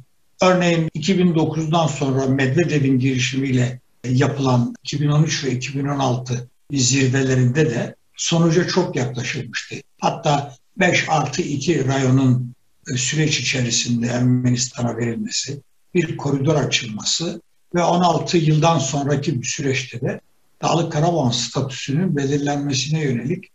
örneğin 0.43 0.89
2009'dan 0.95 1.87
sonra 1.87 2.27
Medvedev'in 2.27 2.99
girişimiyle 2.99 3.81
yapılan 4.05 4.75
2013 4.85 5.45
ve 5.45 5.51
2016 5.51 6.49
zirvelerinde 6.73 7.71
de 7.71 7.95
sonuca 8.17 8.69
çok 8.69 8.97
yaklaşılmıştı. 8.97 9.77
Hatta 10.01 10.57
5 10.77 11.09
artı 11.09 11.43
2 11.43 11.89
rayonun 11.89 12.55
e, 12.93 12.97
süreç 12.97 13.41
içerisinde 13.41 14.07
Ermenistan'a 14.07 14.97
verilmesi, 14.97 15.61
bir 15.95 16.17
koridor 16.17 16.57
açılması 16.57 17.41
ve 17.75 17.83
16 17.83 18.39
yıldan 18.39 18.79
sonraki 18.79 19.43
bir 19.43 19.47
süreçte 19.47 20.01
de 20.01 20.21
Dağlık 20.63 20.93
Karabağ 20.93 21.31
statüsünün 21.33 22.17
belirlenmesine 22.17 23.03
yönelik 23.03 23.49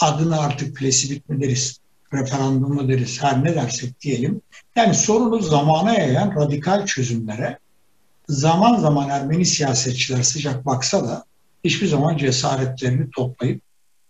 adını 0.00 0.40
artık 0.40 0.76
plesibit 0.76 1.28
mi 1.28 1.40
deriz, 1.42 1.78
referandum 2.12 2.74
mu 2.74 2.88
deriz, 2.88 3.22
her 3.22 3.44
ne 3.44 3.54
dersek 3.54 4.00
diyelim. 4.00 4.40
Yani 4.76 4.94
sorunu 4.94 5.42
zamana 5.42 5.94
yayan 5.94 6.34
radikal 6.36 6.86
çözümlere 6.86 7.58
zaman 8.28 8.80
zaman 8.80 9.08
Ermeni 9.08 9.46
siyasetçiler 9.46 10.22
sıcak 10.22 10.66
baksa 10.66 11.08
da 11.08 11.24
hiçbir 11.64 11.86
zaman 11.86 12.16
cesaretlerini 12.16 13.10
toplayıp 13.10 13.62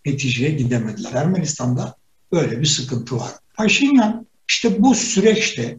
neticeye 0.06 0.50
gidemediler. 0.50 1.12
Ermenistan'da 1.12 1.94
böyle 2.33 2.61
bir 2.61 2.66
sıkıntı 2.66 3.16
var. 3.16 3.30
Paşinyan 3.54 4.26
işte 4.49 4.83
bu 4.83 4.94
süreçte 4.94 5.78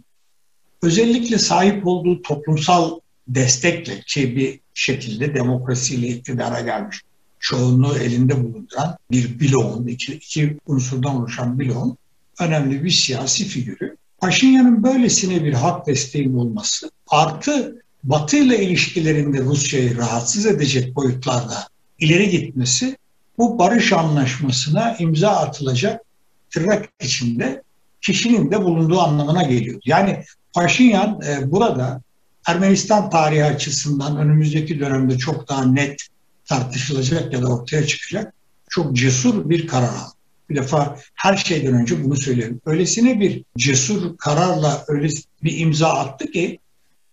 özellikle 0.81 1.37
sahip 1.37 1.87
olduğu 1.87 2.21
toplumsal 2.21 2.99
destekle 3.27 4.01
ki 4.01 4.35
bir 4.35 4.59
şekilde 4.73 5.35
demokrasiyle 5.35 6.07
iktidara 6.07 6.61
gelmiş 6.61 7.01
çoğunluğu 7.39 7.97
elinde 7.97 8.43
bulunduran 8.43 8.97
bir 9.11 9.39
bloğun, 9.39 9.87
iki, 9.87 10.13
iki 10.13 10.57
unsurdan 10.65 11.15
oluşan 11.15 11.59
bloğun 11.59 11.97
önemli 12.39 12.83
bir 12.83 12.89
siyasi 12.89 13.45
figürü. 13.45 13.97
Paşinyan'ın 14.17 14.83
böylesine 14.83 15.43
bir 15.43 15.53
hak 15.53 15.87
desteğinin 15.87 16.37
olması 16.37 16.91
artı 17.07 17.81
Batı 18.05 18.37
ile 18.37 18.63
ilişkilerinde 18.63 19.41
Rusya'yı 19.41 19.97
rahatsız 19.97 20.45
edecek 20.45 20.95
boyutlarda 20.95 21.67
ileri 21.99 22.29
gitmesi 22.29 22.97
bu 23.37 23.59
barış 23.59 23.93
anlaşmasına 23.93 24.95
imza 24.99 25.29
atılacak 25.29 26.01
tırnak 26.49 26.89
içinde 27.01 27.63
kişinin 28.01 28.51
de 28.51 28.61
bulunduğu 28.61 28.99
anlamına 28.99 29.43
geliyor. 29.43 29.81
Yani 29.85 30.23
Paşinyan 30.53 31.21
e, 31.27 31.51
burada 31.51 32.01
Ermenistan 32.47 33.09
tarihi 33.09 33.43
açısından 33.43 34.17
önümüzdeki 34.17 34.79
dönemde 34.79 35.17
çok 35.17 35.49
daha 35.49 35.65
net 35.65 36.07
tartışılacak 36.45 37.33
ya 37.33 37.41
da 37.41 37.47
ortaya 37.47 37.87
çıkacak 37.87 38.33
çok 38.69 38.95
cesur 38.95 39.49
bir 39.49 39.67
karar 39.67 39.87
aldı. 39.87 40.15
Bir 40.49 40.55
defa 40.55 40.99
her 41.15 41.37
şeyden 41.37 41.73
önce 41.73 42.03
bunu 42.03 42.15
söyleyelim. 42.15 42.61
Öylesine 42.65 43.19
bir 43.19 43.43
cesur 43.57 44.17
kararla 44.17 44.85
öyle 44.87 45.09
bir 45.43 45.59
imza 45.59 45.89
attı 45.89 46.31
ki 46.31 46.59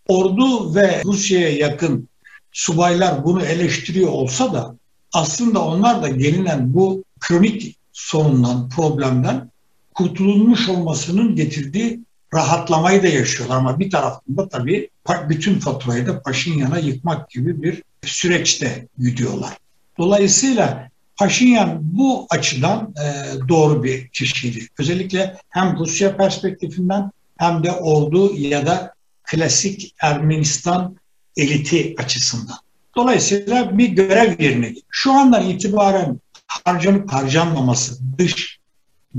ordu 0.07 0.75
ve 0.75 1.01
Rusya'ya 1.05 1.49
yakın 1.49 2.09
subaylar 2.51 3.25
bunu 3.25 3.45
eleştiriyor 3.45 4.09
olsa 4.09 4.53
da 4.53 4.75
aslında 5.13 5.65
onlar 5.65 6.03
da 6.03 6.07
gelinen 6.07 6.73
bu 6.73 7.03
kronik 7.19 7.75
sorundan, 7.91 8.69
problemden 8.69 9.51
kurtulmuş 9.93 10.69
olmasının 10.69 11.35
getirdiği 11.35 11.99
rahatlamayı 12.33 13.03
da 13.03 13.07
yaşıyorlar. 13.07 13.57
Ama 13.57 13.79
bir 13.79 13.91
taraftan 13.91 14.49
tabii 14.49 14.89
bütün 15.29 15.59
faturayı 15.59 16.07
da 16.07 16.21
Paşinyan'a 16.21 16.79
yıkmak 16.79 17.29
gibi 17.29 17.63
bir 17.63 17.83
süreçte 18.05 18.87
gidiyorlar. 18.99 19.57
Dolayısıyla 19.97 20.89
Paşinyan 21.17 21.79
bu 21.81 22.27
açıdan 22.29 22.93
e, 23.03 23.07
doğru 23.49 23.83
bir 23.83 24.07
kişiydi. 24.07 24.67
Özellikle 24.79 25.37
hem 25.49 25.77
Rusya 25.77 26.17
perspektifinden 26.17 27.11
hem 27.37 27.63
de 27.63 27.71
ordu 27.71 28.33
ya 28.35 28.65
da 28.65 28.93
klasik 29.23 29.95
Ermenistan 30.01 30.97
eliti 31.37 31.95
açısından. 31.97 32.57
Dolayısıyla 32.95 33.77
bir 33.77 33.89
görev 33.89 34.41
yerine 34.43 34.73
Şu 34.89 35.11
andan 35.11 35.49
itibaren 35.49 36.19
harcanıp 36.47 37.13
harcanmaması 37.13 37.99
dış 38.17 38.59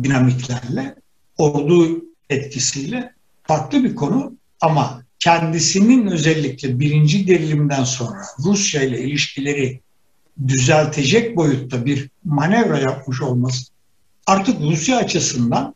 dinamiklerle, 0.03 0.95
ordu 1.39 2.05
etkisiyle 2.31 3.13
farklı 3.43 3.85
bir 3.85 3.95
konu 3.95 4.33
ama 4.61 5.03
kendisinin 5.19 6.07
özellikle 6.07 6.81
birinci 6.81 7.25
gerilimden 7.25 7.85
sonra 7.85 8.23
Rusya 8.45 8.83
ile 8.83 9.01
ilişkileri 9.01 9.81
düzeltecek 10.49 11.37
boyutta 11.37 11.87
bir 11.87 12.11
manevra 12.25 12.79
yapmış 12.79 13.23
olması 13.23 13.75
artık 14.27 14.61
Rusya 14.61 14.97
açısından 14.97 15.75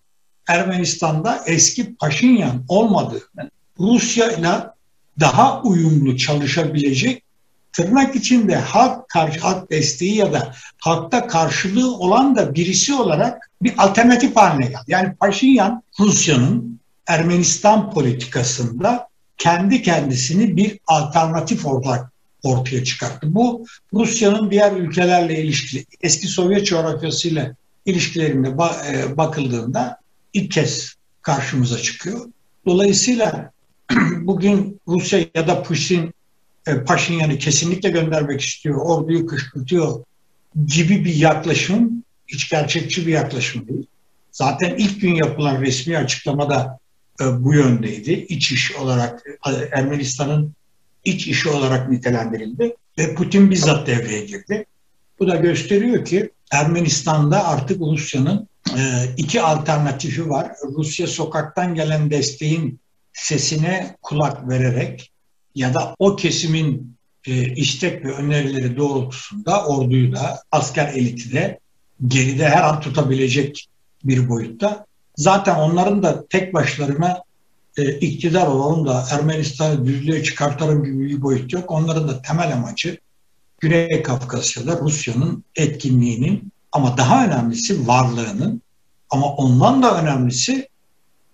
Ermenistan'da 0.48 1.42
eski 1.46 1.94
Paşinyan 1.94 2.64
olmadığını, 2.68 3.50
Rusya 3.80 4.32
ile 4.32 4.48
daha 5.20 5.62
uyumlu 5.62 6.16
çalışabilecek 6.16 7.22
tırnak 7.72 8.16
içinde 8.16 8.56
halk 8.56 9.08
karşı 9.08 9.40
halk 9.40 9.70
desteği 9.70 10.14
ya 10.16 10.32
da 10.32 10.54
halkta 10.78 11.26
karşılığı 11.26 11.96
olan 11.96 12.36
da 12.36 12.54
birisi 12.54 12.94
olarak 12.94 13.50
bir 13.62 13.74
alternatif 13.78 14.36
haline 14.36 14.66
geldi. 14.66 14.82
Yani 14.86 15.14
Paşinyan 15.14 15.82
Rusya'nın 16.00 16.80
Ermenistan 17.06 17.90
politikasında 17.90 19.08
kendi 19.38 19.82
kendisini 19.82 20.56
bir 20.56 20.78
alternatif 20.86 21.66
olarak 21.66 22.12
ortaya 22.42 22.84
çıkarttı. 22.84 23.34
Bu 23.34 23.66
Rusya'nın 23.94 24.50
diğer 24.50 24.72
ülkelerle 24.72 25.42
ilişkili, 25.42 25.86
eski 26.00 26.26
Sovyet 26.26 26.66
coğrafyasıyla 26.66 27.54
ilişkilerinde 27.86 28.48
e, 28.88 29.16
bakıldığında 29.16 29.98
ilk 30.32 30.50
kez 30.50 30.94
karşımıza 31.22 31.78
çıkıyor. 31.78 32.26
Dolayısıyla 32.66 33.52
bugün 34.20 34.80
Rusya 34.88 35.18
ya 35.34 35.48
da 35.48 35.62
Putin 35.62 36.14
e, 36.66 36.84
Paşinyan'ı 36.84 37.38
kesinlikle 37.38 37.88
göndermek 37.88 38.40
istiyor, 38.40 38.76
orduyu 38.76 39.26
kışkırtıyor 39.26 40.04
gibi 40.66 41.04
bir 41.04 41.14
yaklaşım 41.14 42.04
hiç 42.26 42.50
gerçekçi 42.50 43.06
bir 43.06 43.12
yaklaşım 43.12 43.68
değil. 43.68 43.86
Zaten 44.32 44.74
ilk 44.78 45.00
gün 45.00 45.14
yapılan 45.14 45.60
resmi 45.60 45.98
açıklamada 45.98 46.78
e, 47.20 47.44
bu 47.44 47.54
yöndeydi. 47.54 48.12
İç 48.12 48.52
iş 48.52 48.76
olarak 48.76 49.22
e, 49.46 49.50
Ermenistan'ın 49.72 50.52
iç 51.04 51.26
işi 51.26 51.48
olarak 51.48 51.90
nitelendirildi 51.90 52.76
ve 52.98 53.14
Putin 53.14 53.50
bizzat 53.50 53.86
devreye 53.86 54.24
girdi. 54.24 54.66
Bu 55.18 55.28
da 55.28 55.36
gösteriyor 55.36 56.04
ki 56.04 56.30
Ermenistan'da 56.52 57.48
artık 57.48 57.80
Rusya'nın 57.80 58.48
e, 58.76 58.80
iki 59.16 59.42
alternatifi 59.42 60.30
var. 60.30 60.52
Rusya 60.76 61.06
sokaktan 61.06 61.74
gelen 61.74 62.10
desteğin 62.10 62.80
sesine 63.18 63.96
kulak 64.02 64.48
vererek 64.48 65.12
ya 65.54 65.74
da 65.74 65.94
o 65.98 66.16
kesimin 66.16 66.98
istek 67.56 68.04
ve 68.04 68.12
önerileri 68.12 68.76
doğrultusunda 68.76 69.66
orduyu 69.66 70.12
da 70.12 70.42
asker 70.52 70.88
eliti 70.88 71.32
de 71.32 71.58
geride 72.06 72.48
her 72.48 72.62
an 72.62 72.80
tutabilecek 72.80 73.68
bir 74.04 74.28
boyutta 74.28 74.86
Zaten 75.18 75.54
onların 75.54 76.02
da 76.02 76.26
tek 76.26 76.54
başlarına 76.54 77.22
e, 77.76 77.98
iktidar 77.98 78.46
olalım 78.46 78.86
da 78.86 79.04
Ermenistan'ı 79.10 79.86
düzlüğe 79.86 80.22
çıkartalım 80.22 80.84
gibi 80.84 81.08
bir 81.08 81.22
boyut 81.22 81.52
yok. 81.52 81.70
Onların 81.70 82.08
da 82.08 82.22
temel 82.22 82.52
amacı 82.52 82.98
Güney 83.60 84.02
Kafkasya'da 84.02 84.80
Rusya'nın 84.80 85.44
etkinliğinin 85.56 86.52
ama 86.72 86.96
daha 86.96 87.26
önemlisi 87.26 87.86
varlığının 87.86 88.62
ama 89.10 89.26
ondan 89.34 89.82
da 89.82 90.02
önemlisi 90.02 90.68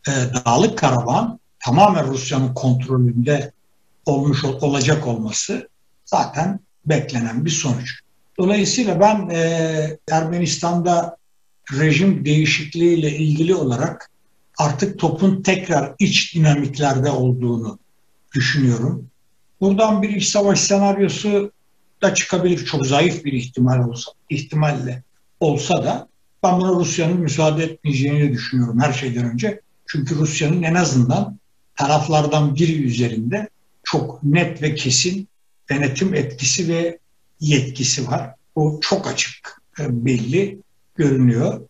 e, 0.09 0.13
Dağlık 0.13 0.79
Karabağ 0.79 1.39
tamamen 1.65 2.09
Rusya'nın 2.09 2.55
kontrolünde 2.55 3.53
olmuş 4.07 4.45
olacak 4.45 5.07
olması 5.07 5.69
zaten 6.05 6.61
beklenen 6.87 7.45
bir 7.45 7.51
sonuç. 7.51 8.01
Dolayısıyla 8.39 9.01
ben 9.01 9.29
e, 9.29 9.99
Ermenistan'da 10.11 11.17
rejim 11.73 12.25
değişikliğiyle 12.25 13.17
ilgili 13.17 13.55
olarak 13.55 14.11
artık 14.59 14.99
topun 14.99 15.43
tekrar 15.43 15.95
iç 15.99 16.35
dinamiklerde 16.35 17.11
olduğunu 17.11 17.79
düşünüyorum. 18.35 19.07
Buradan 19.61 20.03
bir 20.03 20.09
iç 20.09 20.29
savaş 20.29 20.61
senaryosu 20.61 21.53
da 22.03 22.15
çıkabilir. 22.15 22.65
Çok 22.65 22.87
zayıf 22.87 23.25
bir 23.25 23.33
ihtimal 23.33 23.89
olsa, 23.89 24.13
ihtimalle 24.31 25.03
olsa 25.41 25.85
da 25.85 26.09
ben 26.43 26.61
buna 26.61 26.73
Rusya'nın 26.73 27.21
müsaade 27.21 27.65
etmeyeceğini 27.65 28.33
düşünüyorum 28.33 28.81
her 28.81 28.93
şeyden 28.93 29.33
önce. 29.33 29.61
Çünkü 29.87 30.17
Rusya'nın 30.17 30.63
en 30.63 30.75
azından 30.75 31.39
taraflardan 31.77 32.57
biri 32.57 32.85
üzerinde 32.85 33.49
çok 33.85 34.23
net 34.23 34.63
ve 34.63 34.75
kesin 34.75 35.29
denetim 35.71 36.15
etkisi 36.15 36.69
ve 36.69 36.99
yetkisi 37.41 38.07
var. 38.07 38.35
O 38.55 38.81
çok 38.81 39.07
açık 39.07 39.63
e, 39.81 40.05
belli 40.05 40.59
görünüyor. 40.97 41.61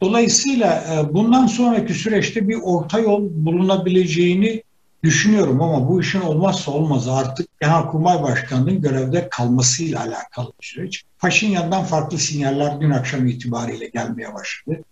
Dolayısıyla 0.00 0.84
e, 0.94 1.14
bundan 1.14 1.46
sonraki 1.46 1.94
süreçte 1.94 2.48
bir 2.48 2.58
orta 2.62 2.98
yol 2.98 3.28
bulunabileceğini 3.32 4.62
düşünüyorum 5.04 5.62
ama 5.62 5.88
bu 5.88 6.00
işin 6.00 6.20
olmazsa 6.20 6.70
olmazı 6.70 7.12
artık 7.12 7.60
Genelkurmay 7.60 8.22
Başkanı'nın 8.22 8.82
görevde 8.82 9.28
kalmasıyla 9.28 10.00
alakalı 10.00 10.52
bir 10.62 10.66
süreç. 10.66 11.04
Paşinyan'dan 11.18 11.84
farklı 11.84 12.18
sinyaller 12.18 12.80
dün 12.80 12.90
akşam 12.90 13.26
itibariyle 13.26 13.86
gelmeye 13.86 14.34
başladı. 14.34 14.82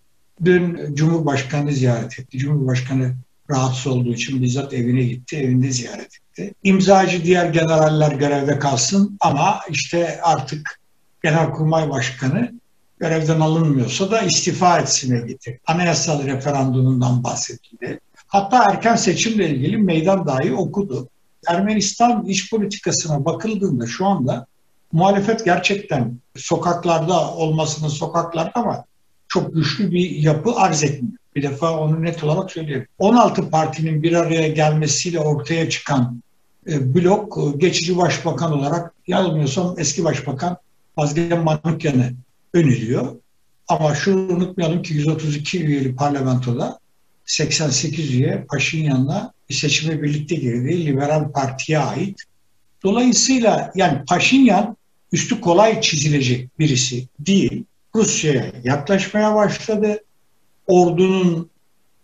Dün 0.45 0.95
Cumhurbaşkanı 0.95 1.73
ziyaret 1.73 2.19
etti. 2.19 2.39
Cumhurbaşkanı 2.39 3.15
rahatsız 3.51 3.87
olduğu 3.87 4.13
için 4.13 4.43
bizzat 4.43 4.75
evine 4.75 5.03
gitti, 5.03 5.37
evinde 5.37 5.71
ziyaret 5.71 6.11
etti. 6.15 6.55
İmzacı 6.63 7.25
diğer 7.25 7.47
generaller 7.47 8.13
görevde 8.13 8.59
kalsın 8.59 9.17
ama 9.21 9.61
işte 9.71 10.21
artık 10.23 10.81
Genelkurmay 11.23 11.91
Başkanı 11.91 12.53
görevden 12.99 13.41
alınmıyorsa 13.41 14.11
da 14.11 14.21
istifa 14.21 14.79
etsin 14.79 15.27
gitti. 15.27 15.61
Anayasal 15.67 16.27
referandumundan 16.27 17.25
bahsedildi. 17.25 18.01
Hatta 18.27 18.65
erken 18.71 18.97
seçimle 18.97 19.51
ilgili 19.51 19.77
meydan 19.77 20.27
dahi 20.27 20.55
okudu. 20.55 21.09
Ermenistan 21.47 22.27
iç 22.27 22.51
politikasına 22.51 23.25
bakıldığında 23.25 23.87
şu 23.87 24.07
anda 24.07 24.47
muhalefet 24.93 25.45
gerçekten 25.45 26.19
sokaklarda 26.37 27.35
olmasının 27.35 27.89
sokaklarda 27.89 28.53
ama 28.55 28.85
çok 29.29 29.55
güçlü 29.55 29.93
bir 29.93 30.11
yapı 30.11 30.55
arz 30.55 30.85
etmiyor. 30.85 31.19
Bir 31.37 31.43
defa 31.43 31.79
onu 31.79 32.03
net 32.03 32.25
olarak 32.25 32.51
söyleyeyim. 32.51 32.87
16 32.99 33.51
partinin 33.51 34.03
bir 34.03 34.13
araya 34.13 34.49
gelmesiyle 34.49 35.21
ortaya 35.21 35.71
çıkan 35.71 36.23
e, 36.67 36.95
blok 36.95 37.39
e, 37.39 37.59
geçici 37.59 37.97
başbakan 37.97 38.53
olarak 38.53 38.95
yanılmıyorsam 39.07 39.75
eski 39.79 40.05
başbakan 40.05 40.57
Vazgen 40.97 41.45
Manukyan'ı 41.45 42.13
öneriyor. 42.55 43.17
Ama 43.69 43.95
şunu 43.95 44.33
unutmayalım 44.33 44.83
ki 44.83 44.95
132 44.95 45.65
üyeli 45.65 45.97
parlamentoda 45.97 46.79
88 47.25 48.15
üye 48.15 48.47
Paşinyan'la 48.49 49.33
seçime 49.51 50.03
birlikte 50.03 50.35
girdi. 50.35 50.87
Liberal 50.87 51.33
Parti'ye 51.33 51.79
ait. 51.79 52.23
Dolayısıyla 52.85 53.73
yani 53.75 54.05
Paşinyan 54.09 54.77
üstü 55.13 55.41
kolay 55.41 55.81
çizilecek 55.81 56.59
birisi 56.59 57.07
değil. 57.21 57.65
Rusya'ya 57.95 58.53
yaklaşmaya 58.65 59.35
başladı. 59.35 59.99
Ordunun 60.69 61.51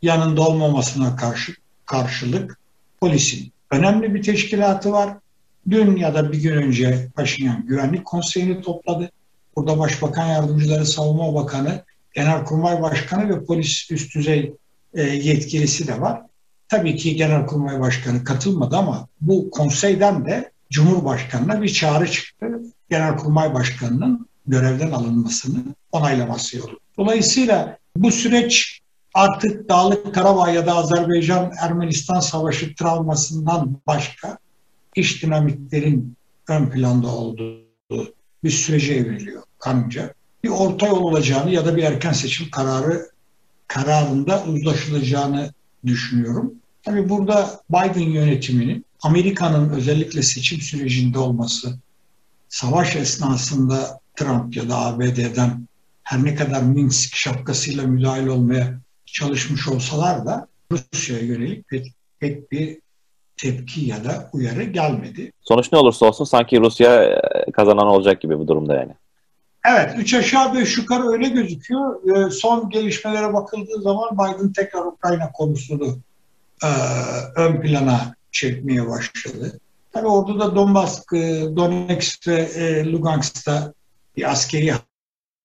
yanında 0.03 0.43
olmamasına 0.43 1.17
karşı 1.17 1.53
karşılık 1.87 2.59
polisin 3.01 3.53
önemli 3.71 4.15
bir 4.15 4.23
teşkilatı 4.23 4.93
var. 4.93 5.17
Dün 5.71 5.97
ya 5.97 6.15
da 6.15 6.33
bir 6.33 6.43
gün 6.43 6.53
önce 6.53 7.09
Paşinyan 7.17 7.67
Güvenlik 7.67 8.05
Konseyi'ni 8.05 8.63
topladı. 8.63 9.11
Burada 9.57 9.79
Başbakan 9.79 10.27
Yardımcıları, 10.27 10.87
Savunma 10.87 11.35
Bakanı, 11.35 11.85
Genelkurmay 12.15 12.83
Başkanı 12.83 13.29
ve 13.29 13.45
polis 13.45 13.91
üst 13.91 14.15
düzey 14.15 14.55
e, 14.95 15.03
yetkilisi 15.03 15.87
de 15.87 16.01
var. 16.01 16.23
Tabii 16.69 16.97
ki 16.97 17.17
Genelkurmay 17.17 17.81
Başkanı 17.81 18.25
katılmadı 18.25 18.77
ama 18.77 19.09
bu 19.21 19.51
konseyden 19.51 20.27
de 20.27 20.53
Cumhurbaşkanı'na 20.71 21.63
bir 21.63 21.69
çağrı 21.69 22.11
çıktı. 22.11 22.47
Genelkurmay 22.91 23.55
Başkanı'nın 23.55 24.29
görevden 24.47 24.91
alınmasını 24.91 25.59
onaylaması 25.93 26.59
yolu. 26.59 26.79
Dolayısıyla 26.99 27.79
bu 27.97 28.11
süreç 28.11 28.81
artık 29.15 29.69
Dağlık 29.69 30.15
Karabağ 30.15 30.51
ya 30.51 30.67
da 30.67 30.73
Azerbaycan-Ermenistan 30.73 32.21
savaşı 32.21 32.75
travmasından 32.75 33.81
başka 33.87 34.39
iş 34.97 35.23
dinamiklerin 35.23 36.17
ön 36.49 36.71
planda 36.71 37.09
olduğu 37.09 37.65
bir 38.45 38.51
sürece 38.51 38.95
evriliyor 38.95 39.43
kanımca. 39.59 40.15
Bir 40.45 40.49
orta 40.49 40.87
yol 40.87 41.03
olacağını 41.03 41.51
ya 41.51 41.67
da 41.67 41.77
bir 41.77 41.83
erken 41.83 42.13
seçim 42.13 42.51
kararı 42.51 43.11
kararında 43.69 44.45
uzlaşılacağını 44.45 45.53
düşünüyorum. 45.87 46.55
Tabii 46.83 47.09
burada 47.09 47.61
Biden 47.71 48.11
yönetiminin 48.11 48.85
Amerika'nın 49.03 49.71
özellikle 49.71 50.23
seçim 50.23 50.61
sürecinde 50.61 51.19
olması, 51.19 51.79
savaş 52.49 52.97
esnasında 52.97 54.01
Trump 54.17 54.57
ya 54.57 54.69
da 54.69 54.79
ABD'den 54.79 55.67
her 56.05 56.25
ne 56.25 56.35
kadar 56.35 56.63
Minsk 56.63 57.17
şapkasıyla 57.17 57.87
müdahil 57.87 58.27
olmaya 58.27 58.79
çalışmış 59.07 59.69
olsalar 59.69 60.27
da 60.27 60.49
Rusya'ya 60.73 61.25
yönelik 61.25 61.69
pek, 61.69 61.93
pek 62.21 62.53
bir 62.53 62.79
tepki 63.37 63.81
ya 63.81 64.05
da 64.05 64.31
uyarı 64.33 64.63
gelmedi. 64.63 65.33
Sonuç 65.41 65.73
ne 65.73 65.79
olursa 65.79 66.07
olsun 66.07 66.25
sanki 66.25 66.61
Rusya 66.61 67.05
e, 67.05 67.21
kazanan 67.53 67.87
olacak 67.87 68.21
gibi 68.21 68.39
bu 68.39 68.49
durumda 68.49 68.77
yani. 68.77 68.93
Evet, 69.69 69.95
üç 69.99 70.15
aşağı 70.15 70.55
beş 70.55 70.79
yukarı 70.79 71.09
öyle 71.09 71.29
gözüküyor. 71.29 72.17
Ee, 72.17 72.31
son 72.31 72.71
gelişmelere 72.71 73.35
bakıldığı 73.35 73.83
zaman 73.83 74.11
Biden 74.13 74.53
tekrar 74.53 74.85
Ukrayna 74.85 75.33
konusunu 75.33 75.99
e, 76.65 76.69
ön 77.37 77.61
plana 77.61 78.15
çekmeye 78.33 78.89
başladı. 78.89 79.61
Tabii 79.93 80.07
orada 80.07 80.41
da 80.41 80.57
Donbass, 80.57 81.13
e, 81.13 81.43
Donetsk 81.57 82.29
ve 82.29 82.41
e, 82.41 82.93
Lugansk'ta 82.93 83.73
bir 84.17 84.31
askeri 84.31 84.67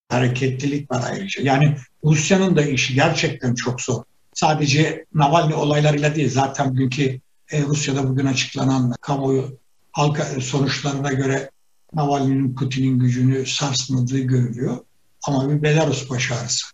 hareketlilik 0.09 0.91
var 0.91 1.03
ayrıca. 1.11 1.43
Yani 1.43 1.77
Rusya'nın 2.03 2.55
da 2.55 2.61
işi 2.61 2.93
gerçekten 2.93 3.55
çok 3.55 3.81
zor. 3.81 4.03
Sadece 4.33 5.05
Navalny 5.13 5.53
olaylarıyla 5.53 6.15
değil, 6.15 6.29
zaten 6.29 6.71
bugünkü 6.71 7.19
e, 7.51 7.63
Rusya'da 7.63 8.09
bugün 8.09 8.25
açıklanan 8.25 8.93
kamuoyu 9.01 9.57
halka 9.91 10.23
sonuçlarına 10.23 11.13
göre 11.13 11.49
Navalny'nin 11.93 12.55
Putin'in 12.55 12.99
gücünü 12.99 13.45
sarsmadığı 13.45 14.19
görülüyor. 14.19 14.77
Ama 15.23 15.49
bir 15.49 15.63
Belarus 15.63 16.09
başarısı. 16.09 16.67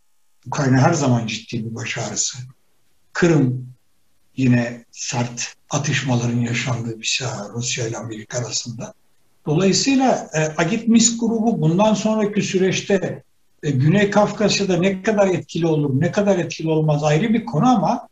Ukrayna 0.47 0.77
her 0.77 0.93
zaman 0.93 1.27
ciddi 1.27 1.65
bir 1.65 1.75
başarısı. 1.75 2.37
Kırım 3.13 3.67
yine 4.35 4.85
sert 4.91 5.55
atışmaların 5.69 6.39
yaşandığı 6.39 6.99
bir 6.99 7.17
saha 7.19 7.49
Rusya 7.49 7.87
ile 7.87 7.97
Amerika 7.97 8.37
arasında. 8.37 8.93
Dolayısıyla 9.45 10.29
e, 10.34 10.62
Agit 10.62 10.88
Misk 10.88 11.19
grubu 11.19 11.62
bundan 11.62 11.93
sonraki 11.93 12.41
süreçte 12.41 13.23
e, 13.63 13.71
Güney 13.71 14.10
Kafkasya'da 14.10 14.77
ne 14.77 15.01
kadar 15.01 15.27
etkili 15.27 15.67
olur, 15.67 16.01
ne 16.01 16.12
kadar 16.12 16.39
etkili 16.39 16.69
olmaz 16.69 17.03
ayrı 17.03 17.34
bir 17.34 17.45
konu 17.45 17.67
ama 17.67 18.08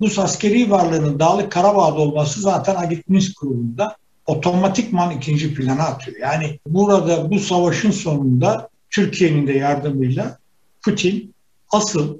Rus 0.00 0.18
askeri 0.18 0.70
varlığının 0.70 1.20
Dağlık 1.20 1.52
Karabağ'da 1.52 1.98
olması 1.98 2.40
zaten 2.40 2.76
Agit 2.76 3.08
Minsk 3.08 3.40
grubunda 3.40 3.96
otomatikman 4.26 5.10
ikinci 5.10 5.54
plana 5.54 5.82
atıyor. 5.82 6.16
Yani 6.20 6.58
burada 6.66 7.30
bu 7.30 7.38
savaşın 7.38 7.90
sonunda 7.90 8.68
Türkiye'nin 8.90 9.46
de 9.46 9.52
yardımıyla 9.52 10.38
Putin 10.84 11.34
asıl 11.70 12.18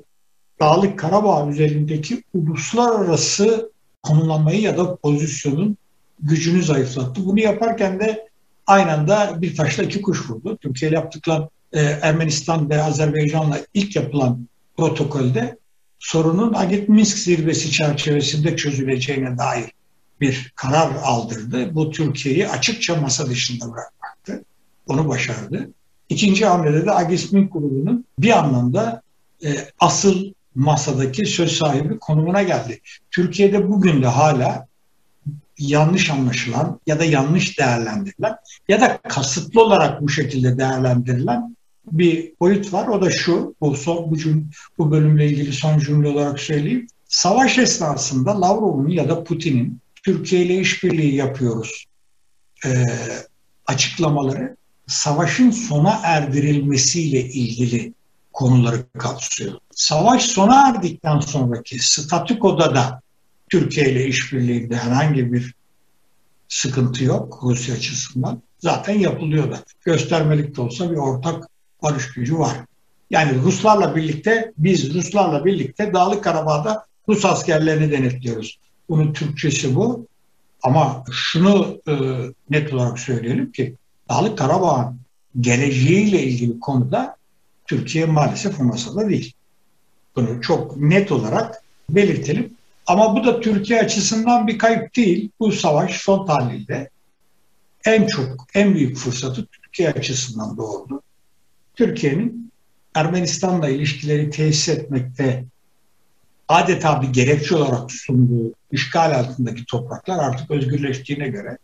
Dağlık 0.61 0.99
Karabağ 0.99 1.49
üzerindeki 1.49 2.23
uluslararası 2.35 3.73
konumlanmayı 4.03 4.61
ya 4.61 4.79
da 4.79 4.97
pozisyonun 4.97 5.77
gücünü 6.21 6.63
zayıflattı. 6.63 7.27
Bunu 7.27 7.41
yaparken 7.41 8.01
de 8.01 8.26
aynı 8.67 8.93
anda 8.93 9.43
bir 9.43 9.57
taşla 9.57 9.83
iki 9.83 10.03
kuş 10.03 10.31
vurdu. 10.31 10.59
Türkiye 10.63 10.91
yaptıkları 10.91 11.49
e, 11.73 11.81
Ermenistan 11.81 12.71
ve 12.71 12.83
Azerbaycan'la 12.83 13.59
ilk 13.75 13.97
yapılan 13.97 14.49
protokolde 14.77 15.59
sorunun 15.99 16.55
Agit 16.55 16.89
Minsk 16.89 17.19
zirvesi 17.19 17.71
çerçevesinde 17.71 18.57
çözüleceğine 18.57 19.39
dair 19.39 19.71
bir 20.21 20.53
karar 20.57 20.95
aldırdı. 21.03 21.75
Bu 21.75 21.91
Türkiye'yi 21.91 22.49
açıkça 22.49 22.97
masa 22.97 23.27
dışında 23.27 23.73
bırakmaktı. 23.73 24.45
Onu 24.87 25.09
başardı. 25.09 25.71
İkinci 26.09 26.47
hamlede 26.47 26.87
de 26.87 26.93
Agit 26.93 27.33
Minsk 27.33 27.53
grubunun 27.53 28.05
bir 28.19 28.39
anlamda 28.39 29.03
e, 29.45 29.49
asıl 29.81 30.33
masadaki 30.55 31.27
söz 31.27 31.53
sahibi 31.53 31.99
konumuna 31.99 32.43
geldi. 32.43 32.81
Türkiye'de 33.11 33.69
bugün 33.69 34.03
de 34.03 34.07
hala 34.07 34.67
yanlış 35.59 36.11
anlaşılan 36.11 36.81
ya 36.87 36.99
da 36.99 37.05
yanlış 37.05 37.59
değerlendirilen 37.59 38.37
ya 38.69 38.81
da 38.81 38.99
kasıtlı 39.09 39.63
olarak 39.63 40.03
bu 40.03 40.09
şekilde 40.09 40.59
değerlendirilen 40.59 41.57
bir 41.93 42.33
boyut 42.41 42.73
var. 42.73 42.89
O 42.89 43.03
da 43.03 43.11
şu, 43.11 43.55
bu, 43.61 43.77
son, 43.77 44.11
bu, 44.11 44.17
cüm, 44.17 44.51
bu 44.79 44.91
bölümle 44.91 45.27
ilgili 45.27 45.53
son 45.53 45.79
cümle 45.79 46.09
olarak 46.09 46.41
söyleyeyim. 46.41 46.87
Savaş 47.09 47.59
esnasında 47.59 48.41
Lavrov'un 48.41 48.89
ya 48.89 49.09
da 49.09 49.25
Putin'in 49.25 49.81
Türkiye 50.05 50.43
ile 50.43 50.61
işbirliği 50.61 51.15
yapıyoruz 51.15 51.87
e, 52.65 52.85
açıklamaları 53.67 54.57
savaşın 54.87 55.51
sona 55.51 56.01
erdirilmesiyle 56.03 57.21
ilgili 57.21 57.95
konuları 58.33 58.85
kapsıyor. 58.99 59.53
Savaş 59.71 60.23
sona 60.23 60.69
erdikten 60.69 61.21
sonraki 61.21 61.79
statükoda 61.79 62.75
da 62.75 63.03
Türkiye 63.51 63.93
ile 63.93 64.07
işbirliğinde 64.07 64.77
herhangi 64.77 65.33
bir 65.33 65.55
sıkıntı 66.49 67.05
yok 67.05 67.41
Rusya 67.43 67.75
açısından. 67.75 68.43
Zaten 68.59 68.99
yapılıyor 68.99 69.51
da. 69.51 69.65
Göstermelik 69.85 70.57
de 70.57 70.61
olsa 70.61 70.91
bir 70.91 70.97
ortak 70.97 71.49
barış 71.83 72.13
gücü 72.13 72.39
var. 72.39 72.57
Yani 73.11 73.39
Ruslarla 73.43 73.97
birlikte, 73.97 74.53
biz 74.59 74.95
Ruslarla 74.95 75.45
birlikte 75.45 75.93
Dağlık 75.93 76.25
Karabağ'da 76.25 76.87
Rus 77.09 77.25
askerlerini 77.25 77.91
denetliyoruz. 77.91 78.59
Bunun 78.89 79.13
Türkçesi 79.13 79.75
bu. 79.75 80.07
Ama 80.63 81.05
şunu 81.13 81.81
e, 81.89 81.95
net 82.51 82.75
olarak 82.75 82.99
söyleyelim 82.99 83.53
ki 83.53 83.75
Dağlık 84.09 84.39
Karabağ'ın 84.39 85.01
geleceğiyle 85.41 86.23
ilgili 86.23 86.61
konuda 86.61 87.17
Türkiye 87.67 88.07
maalesef 88.07 88.61
o 88.61 88.65
masada 88.65 89.09
değil. 89.09 89.33
Bunu 90.17 90.41
çok 90.43 90.77
net 90.77 91.13
olarak 91.13 91.63
belirtelim. 91.91 92.56
Ama 92.87 93.17
bu 93.17 93.25
da 93.25 93.41
Türkiye 93.41 93.81
açısından 93.81 94.47
bir 94.47 94.59
kayıp 94.59 94.97
değil. 94.97 95.31
Bu 95.41 95.53
savaş 95.53 96.01
son 96.01 96.27
tahlilde 96.27 96.91
en 97.85 98.07
çok, 98.07 98.47
en 98.55 98.75
büyük 98.75 98.97
fırsatı 98.97 99.47
Türkiye 99.47 99.91
açısından 99.91 100.57
doğurdu. 100.57 101.03
Türkiye'nin 101.75 102.53
Ermenistan'la 102.95 103.69
ilişkileri 103.69 104.31
tesis 104.31 104.69
etmekte 104.69 105.45
adeta 106.49 107.03
bir 107.03 107.09
gerekçe 107.09 107.57
olarak 107.57 107.93
sunduğu 107.93 108.53
işgal 108.73 109.19
altındaki 109.19 109.65
topraklar 109.65 110.19
artık 110.19 110.51
özgürleştiğine 110.51 111.29
göre 111.29 111.59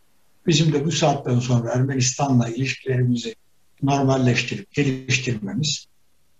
bizim 0.47 0.73
de 0.73 0.85
bu 0.85 0.91
saatten 0.91 1.39
sonra 1.39 1.71
Ermenistan'la 1.71 2.49
ilişkilerimizi 2.49 3.35
normalleştirip 3.83 4.71
geliştirmemiz 4.73 5.85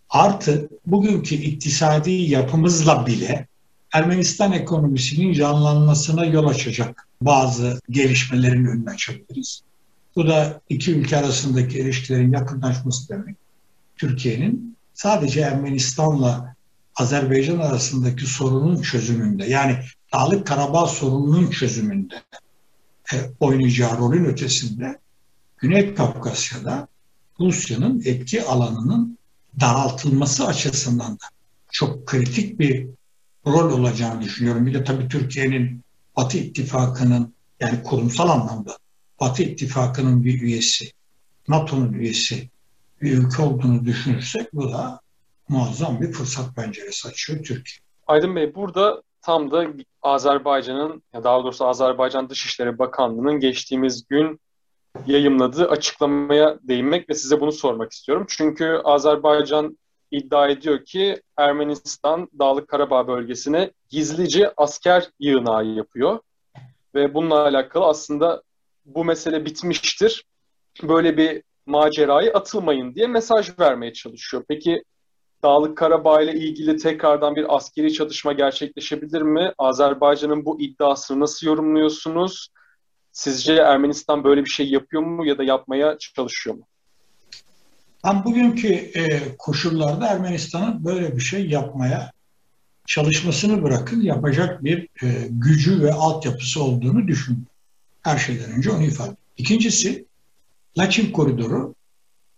artı 0.09 0.69
bugünkü 0.85 1.35
iktisadi 1.35 2.11
yapımızla 2.11 3.07
bile 3.07 3.47
Ermenistan 3.93 4.51
ekonomisinin 4.51 5.33
canlanmasına 5.33 6.25
yol 6.25 6.47
açacak 6.47 7.07
bazı 7.21 7.79
gelişmelerin 7.89 8.65
önünü 8.65 8.89
açabiliriz. 8.89 9.61
Bu 10.15 10.27
da 10.27 10.61
iki 10.69 10.91
ülke 10.91 11.17
arasındaki 11.17 11.79
ilişkilerin 11.79 12.33
yakınlaşması 12.33 13.09
demek. 13.09 13.35
Türkiye'nin 13.95 14.77
sadece 14.93 15.41
Ermenistan'la 15.41 16.55
Azerbaycan 16.95 17.59
arasındaki 17.59 18.25
sorunun 18.25 18.81
çözümünde 18.81 19.45
yani 19.45 19.77
Dağlık 20.13 20.47
Karabağ 20.47 20.85
sorununun 20.85 21.49
çözümünde 21.49 22.15
e, 23.13 23.15
oynayacağı 23.39 23.97
rolün 23.97 24.25
ötesinde 24.25 24.99
Güney 25.57 25.95
Kafkasya'da 25.95 26.87
Rusya'nın 27.39 28.01
etki 28.05 28.43
alanının 28.43 29.17
daraltılması 29.59 30.47
açısından 30.47 31.11
da 31.11 31.25
çok 31.71 32.07
kritik 32.07 32.59
bir 32.59 32.87
rol 33.47 33.79
olacağını 33.79 34.21
düşünüyorum. 34.21 34.65
Bir 34.65 34.73
de 34.73 34.83
tabii 34.83 35.07
Türkiye'nin 35.07 35.81
Batı 36.17 36.37
İttifakı'nın 36.37 37.33
yani 37.59 37.83
kurumsal 37.83 38.29
anlamda 38.29 38.77
Batı 39.19 39.43
İttifakı'nın 39.43 40.23
bir 40.23 40.41
üyesi, 40.41 40.91
NATO'nun 41.47 41.93
üyesi 41.93 42.49
bir 43.01 43.17
ülke 43.17 43.41
olduğunu 43.41 43.85
düşünürsek 43.85 44.53
bu 44.53 44.71
da 44.71 44.99
muazzam 45.49 46.01
bir 46.01 46.11
fırsat 46.11 46.55
penceresi 46.55 47.07
açıyor 47.07 47.43
Türkiye. 47.43 47.83
Aydın 48.07 48.35
Bey 48.35 48.55
burada 48.55 49.03
tam 49.21 49.51
da 49.51 49.67
Azerbaycan'ın 50.01 51.03
daha 51.13 51.43
doğrusu 51.43 51.67
Azerbaycan 51.67 52.29
Dışişleri 52.29 52.79
Bakanlığı'nın 52.79 53.39
geçtiğimiz 53.39 54.07
gün 54.07 54.39
yayımladığı 55.05 55.69
açıklamaya 55.69 56.59
değinmek 56.63 57.09
ve 57.09 57.13
size 57.13 57.39
bunu 57.39 57.51
sormak 57.51 57.91
istiyorum. 57.91 58.25
Çünkü 58.29 58.81
Azerbaycan 58.83 59.77
iddia 60.13 60.47
ediyor 60.47 60.85
ki 60.85 61.21
Ermenistan 61.37 62.29
Dağlık 62.39 62.67
Karabağ 62.67 63.07
bölgesine 63.07 63.71
gizlice 63.89 64.53
asker 64.57 65.09
yığınağı 65.19 65.65
yapıyor. 65.65 66.19
Ve 66.95 67.13
bununla 67.13 67.41
alakalı 67.41 67.85
aslında 67.85 68.43
bu 68.85 69.05
mesele 69.05 69.45
bitmiştir. 69.45 70.25
Böyle 70.83 71.17
bir 71.17 71.43
macerayı 71.65 72.33
atılmayın 72.33 72.95
diye 72.95 73.07
mesaj 73.07 73.59
vermeye 73.59 73.93
çalışıyor. 73.93 74.43
Peki 74.47 74.83
Dağlık 75.43 75.77
Karabağ 75.77 76.21
ile 76.21 76.33
ilgili 76.33 76.77
tekrardan 76.77 77.35
bir 77.35 77.55
askeri 77.55 77.93
çatışma 77.93 78.33
gerçekleşebilir 78.33 79.21
mi? 79.21 79.53
Azerbaycan'ın 79.57 80.45
bu 80.45 80.61
iddiasını 80.61 81.19
nasıl 81.19 81.47
yorumluyorsunuz? 81.47 82.47
Sizce 83.11 83.53
Ermenistan 83.53 84.23
böyle 84.23 84.45
bir 84.45 84.49
şey 84.49 84.69
yapıyor 84.69 85.03
mu 85.03 85.25
ya 85.25 85.37
da 85.37 85.43
yapmaya 85.43 85.97
çalışıyor 85.97 86.55
mu? 86.55 86.63
Ben 88.03 88.23
bugünkü 88.23 88.67
e, 88.73 89.21
koşullarda 89.37 90.07
Ermenistan'ın 90.07 90.85
böyle 90.85 91.15
bir 91.15 91.21
şey 91.21 91.49
yapmaya 91.49 92.11
çalışmasını 92.85 93.63
bırakın 93.63 94.01
yapacak 94.01 94.63
bir 94.63 94.87
e, 95.03 95.27
gücü 95.29 95.81
ve 95.81 95.93
altyapısı 95.93 96.63
olduğunu 96.63 97.07
düşünüyorum. 97.07 97.47
Her 98.01 98.17
şeyden 98.17 98.51
önce 98.51 98.71
onu 98.71 98.83
ifade 98.83 99.15
İkincisi 99.37 100.05
Laçin 100.77 101.11
koridoru 101.11 101.75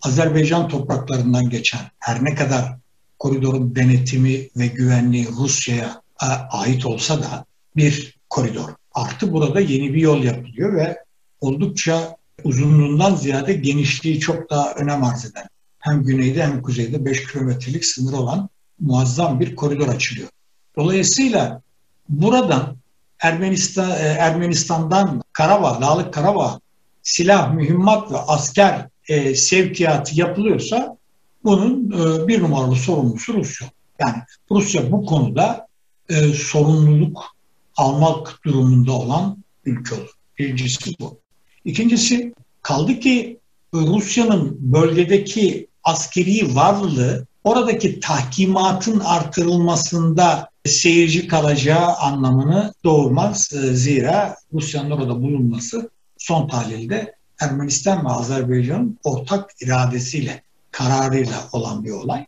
Azerbaycan 0.02 0.68
topraklarından 0.68 1.50
geçen 1.50 1.82
her 2.00 2.24
ne 2.24 2.36
kadar 2.36 2.78
koridorun 3.20 3.76
denetimi 3.76 4.50
ve 4.58 4.68
güvenliği 4.68 5.28
Rusya'ya 5.28 6.02
e, 6.24 6.26
ait 6.50 6.86
olsa 6.86 7.24
da 7.24 7.46
bir 7.76 8.18
koridor. 8.30 8.70
Artı 8.94 9.34
burada 9.34 9.60
yeni 9.60 9.94
bir 9.94 10.02
yol 10.02 10.24
yapılıyor 10.24 10.76
ve 10.76 10.98
oldukça 11.42 12.18
uzunluğundan 12.44 13.16
ziyade 13.16 13.54
genişliği 13.54 14.20
çok 14.20 14.50
daha 14.50 14.74
önem 14.74 15.04
arz 15.04 15.26
eden 15.26 15.48
hem 15.86 16.04
güneyde 16.04 16.44
hem 16.44 16.62
kuzeyde 16.62 17.06
5 17.06 17.28
kilometrelik 17.28 17.86
sınır 17.86 18.14
olan 18.14 18.50
muazzam 18.80 19.40
bir 19.40 19.56
koridor 19.56 19.88
açılıyor. 19.88 20.30
Dolayısıyla 20.78 21.62
buradan 22.10 22.78
Ermenistan, 23.20 23.90
e, 23.90 23.94
Ermenistan'dan 23.94 25.22
Karabağ, 25.34 25.82
Dağlık 25.82 26.14
Karabağ 26.14 26.60
silah, 27.04 27.54
mühimmat 27.54 28.12
ve 28.12 28.18
asker 28.18 28.90
e, 29.08 29.36
sevkiyatı 29.36 30.20
yapılıyorsa 30.20 30.98
bunun 31.44 31.92
e, 31.92 32.28
bir 32.28 32.42
numaralı 32.42 32.76
sorumlusu 32.76 33.34
Rusya. 33.34 33.68
Yani 34.00 34.16
Rusya 34.52 34.92
bu 34.92 35.06
konuda 35.06 35.68
e, 36.10 36.34
sorumluluk 36.34 37.36
almak 37.76 38.40
durumunda 38.46 38.92
olan 38.92 39.38
ülke 39.66 39.96
olur. 39.96 40.10
Birincisi 40.40 40.92
bu. 41.00 41.20
İkincisi 41.66 42.34
kaldı 42.62 43.00
ki 43.00 43.40
Rusya'nın 43.74 44.58
bölgedeki 44.60 45.68
askeri 45.86 46.56
varlığı 46.56 47.28
oradaki 47.44 48.00
tahkimatın 48.00 49.00
artırılmasında 49.00 50.50
seyirci 50.66 51.28
kalacağı 51.28 51.94
anlamını 51.94 52.74
doğurmaz. 52.84 53.54
E, 53.54 53.58
zira 53.58 54.36
Rusya'nın 54.54 54.92
orada 54.92 55.22
bulunması 55.22 55.90
son 56.18 56.48
tahlilde 56.48 57.16
Ermenistan 57.40 58.06
ve 58.06 58.10
Azerbaycan'ın 58.10 59.00
ortak 59.04 59.52
iradesiyle, 59.62 60.44
kararıyla 60.72 61.50
olan 61.52 61.86
bir 61.86 61.92
olay. 61.92 62.26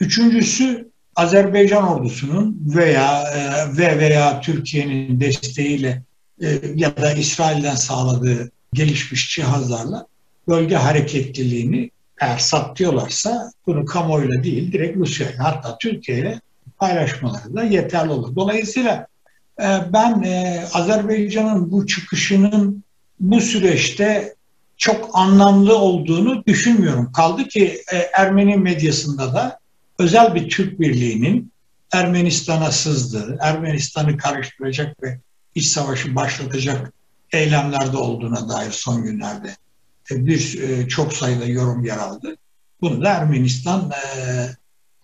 Üçüncüsü 0.00 0.90
Azerbaycan 1.16 1.88
ordusunun 1.88 2.62
veya 2.66 3.22
e, 3.22 3.76
ve 3.76 3.98
veya 3.98 4.40
Türkiye'nin 4.40 5.20
desteğiyle 5.20 6.02
e, 6.42 6.60
ya 6.74 6.96
da 6.96 7.12
İsrail'den 7.12 7.74
sağladığı 7.74 8.50
gelişmiş 8.72 9.34
cihazlarla 9.34 10.06
bölge 10.48 10.76
hareketliliğini 10.76 11.90
eğer 12.20 12.38
saptıyorlarsa 12.38 13.50
bunu 13.66 13.84
kamuoyuyla 13.84 14.44
değil 14.44 14.72
direkt 14.72 14.96
Rusya'ya 14.96 15.34
hatta 15.38 15.78
Türkiye'ye 15.78 16.40
paylaşmaları 16.78 17.56
da 17.56 17.62
yeterli 17.62 18.10
olur. 18.10 18.36
Dolayısıyla 18.36 19.06
e, 19.60 19.68
ben 19.92 20.22
e, 20.22 20.64
Azerbaycan'ın 20.72 21.70
bu 21.70 21.86
çıkışının 21.86 22.84
bu 23.20 23.40
süreçte 23.40 24.34
çok 24.76 25.10
anlamlı 25.12 25.76
olduğunu 25.76 26.44
düşünmüyorum. 26.46 27.12
Kaldı 27.12 27.44
ki 27.44 27.82
e, 27.92 27.96
Ermeni 27.96 28.56
medyasında 28.56 29.34
da 29.34 29.58
özel 29.98 30.34
bir 30.34 30.48
Türk 30.48 30.80
birliğinin 30.80 31.52
Ermenistan'a 31.92 32.72
sızdığı, 32.72 33.38
Ermenistan'ı 33.40 34.16
karıştıracak 34.16 35.02
ve 35.02 35.18
iç 35.54 35.66
savaşı 35.66 36.16
başlatacak 36.16 36.92
eylemlerde 37.32 37.96
olduğuna 37.96 38.48
dair 38.48 38.70
son 38.70 39.02
günlerde 39.02 39.56
bir 40.10 40.62
e, 40.62 40.88
çok 40.88 41.12
sayıda 41.12 41.44
yorum 41.44 41.84
yer 41.84 41.98
aldı. 41.98 42.36
Bunu 42.80 43.02
da 43.02 43.08
Ermenistan 43.08 43.90
e, 43.90 44.20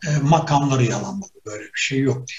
e, 0.08 0.18
makamları 0.22 0.84
yalanladı. 0.84 1.32
Böyle 1.46 1.64
bir 1.64 1.80
şey 1.80 2.00
yok 2.00 2.16
diye. 2.16 2.38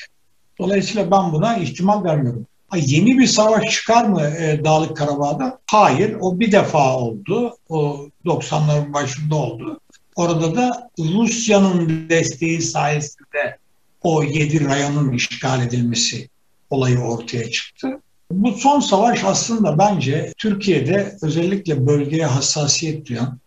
Dolayısıyla 0.60 1.12
ben 1.12 1.32
buna 1.32 1.58
ihtimal 1.58 2.04
vermiyorum. 2.04 2.48
Ha, 2.68 2.78
yeni 2.78 3.18
bir 3.18 3.28
savaş 3.28 3.72
çıkar 3.72 4.06
mı 4.06 4.22
e, 4.22 4.62
Dağlık 4.66 4.98
Karabağ'da? 4.98 5.60
Hayır. 5.68 6.18
O 6.22 6.40
bir 6.40 6.52
defa 6.52 6.98
oldu. 6.98 7.58
O 7.70 8.08
90'ların 8.26 8.94
başında 8.94 9.36
oldu. 9.36 9.80
Orada 10.16 10.56
da 10.56 10.90
Rusya'nın 11.00 12.10
desteği 12.10 12.62
sayesinde 12.62 13.58
o 14.02 14.24
yedi 14.24 14.66
rayonun 14.66 15.12
işgal 15.12 15.62
edilmesi 15.62 16.30
olayı 16.70 17.00
ortaya 17.00 17.52
çıktı. 17.52 18.02
Bu 18.34 18.52
son 18.52 18.80
savaş 18.80 19.24
aslında 19.24 19.78
bence 19.78 20.34
Türkiye'de 20.38 21.18
özellikle 21.22 21.88
bölgeye 21.88 22.26
hassasiyet 22.26 23.06
duyan, 23.06 23.40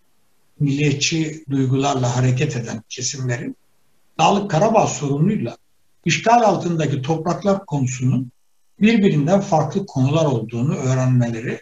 milliyetçi 0.61 1.45
duygularla 1.51 2.17
hareket 2.17 2.57
eden 2.57 2.83
kesimlerin 2.89 3.57
Dağlık 4.19 4.51
Karabağ 4.51 4.87
sorunuyla 4.87 5.57
işgal 6.05 6.43
altındaki 6.43 7.03
topraklar 7.03 7.67
konusunun 7.67 8.31
birbirinden 8.81 9.41
farklı 9.41 9.87
konular 9.87 10.25
olduğunu 10.25 10.75
öğrenmeleri 10.75 11.61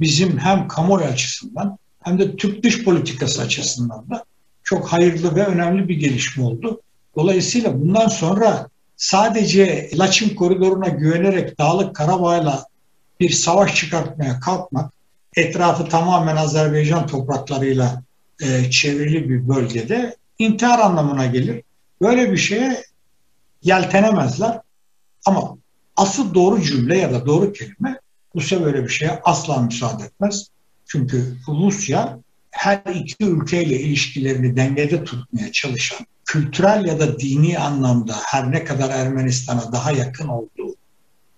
bizim 0.00 0.38
hem 0.38 0.68
kamuoyu 0.68 1.04
açısından 1.04 1.78
hem 2.02 2.18
de 2.18 2.36
Türk 2.36 2.64
dış 2.64 2.84
politikası 2.84 3.42
açısından 3.42 4.10
da 4.10 4.24
çok 4.62 4.92
hayırlı 4.92 5.36
ve 5.36 5.46
önemli 5.46 5.88
bir 5.88 5.96
gelişme 5.96 6.44
oldu. 6.44 6.80
Dolayısıyla 7.16 7.80
bundan 7.80 8.08
sonra 8.08 8.68
sadece 9.02 9.90
Laçin 9.94 10.34
koridoruna 10.34 10.88
güvenerek 10.88 11.58
Dağlık 11.58 11.96
Karabağ'la 11.96 12.66
bir 13.20 13.30
savaş 13.30 13.76
çıkartmaya 13.76 14.40
kalkmak, 14.40 14.92
etrafı 15.36 15.88
tamamen 15.88 16.36
Azerbaycan 16.36 17.06
topraklarıyla 17.06 18.02
e, 18.42 18.70
çevrili 18.70 19.28
bir 19.28 19.48
bölgede 19.48 20.16
intihar 20.38 20.78
anlamına 20.78 21.26
gelir. 21.26 21.62
Böyle 22.02 22.32
bir 22.32 22.36
şeye 22.36 22.84
yeltenemezler. 23.62 24.60
Ama 25.24 25.56
asıl 25.96 26.34
doğru 26.34 26.62
cümle 26.62 26.98
ya 26.98 27.12
da 27.12 27.26
doğru 27.26 27.52
kelime 27.52 28.00
Rusya 28.36 28.64
böyle 28.64 28.84
bir 28.84 28.88
şeye 28.88 29.20
asla 29.24 29.62
müsaade 29.62 30.04
etmez. 30.04 30.46
Çünkü 30.86 31.36
Rusya 31.48 32.18
her 32.50 32.82
iki 32.94 33.24
ülkeyle 33.24 33.80
ilişkilerini 33.80 34.56
dengede 34.56 35.04
tutmaya 35.04 35.52
çalışan, 35.52 36.06
kültürel 36.24 36.84
ya 36.84 37.00
da 37.00 37.18
dini 37.18 37.58
anlamda 37.58 38.16
her 38.24 38.50
ne 38.50 38.64
kadar 38.64 38.90
Ermenistan'a 38.90 39.72
daha 39.72 39.92
yakın 39.92 40.28
olduğu 40.28 40.76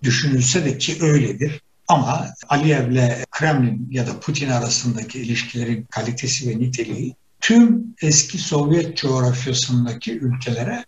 düşünülse 0.03 0.65
de 0.65 0.79
ki 0.79 0.99
öyledir. 1.01 1.63
Ama 1.89 2.27
Aliyev'le 2.49 3.25
Kremlin 3.31 3.89
ya 3.91 4.07
da 4.07 4.21
Putin 4.21 4.51
arasındaki 4.51 5.19
ilişkilerin 5.21 5.83
kalitesi 5.83 6.51
ve 6.51 6.59
niteliği 6.59 7.15
tüm 7.41 7.95
eski 8.03 8.39
Sovyet 8.39 8.97
coğrafyasındaki 8.97 10.19
ülkelere 10.19 10.85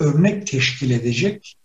örnek 0.00 0.46
teşkil 0.46 0.90
edecek 0.90 1.56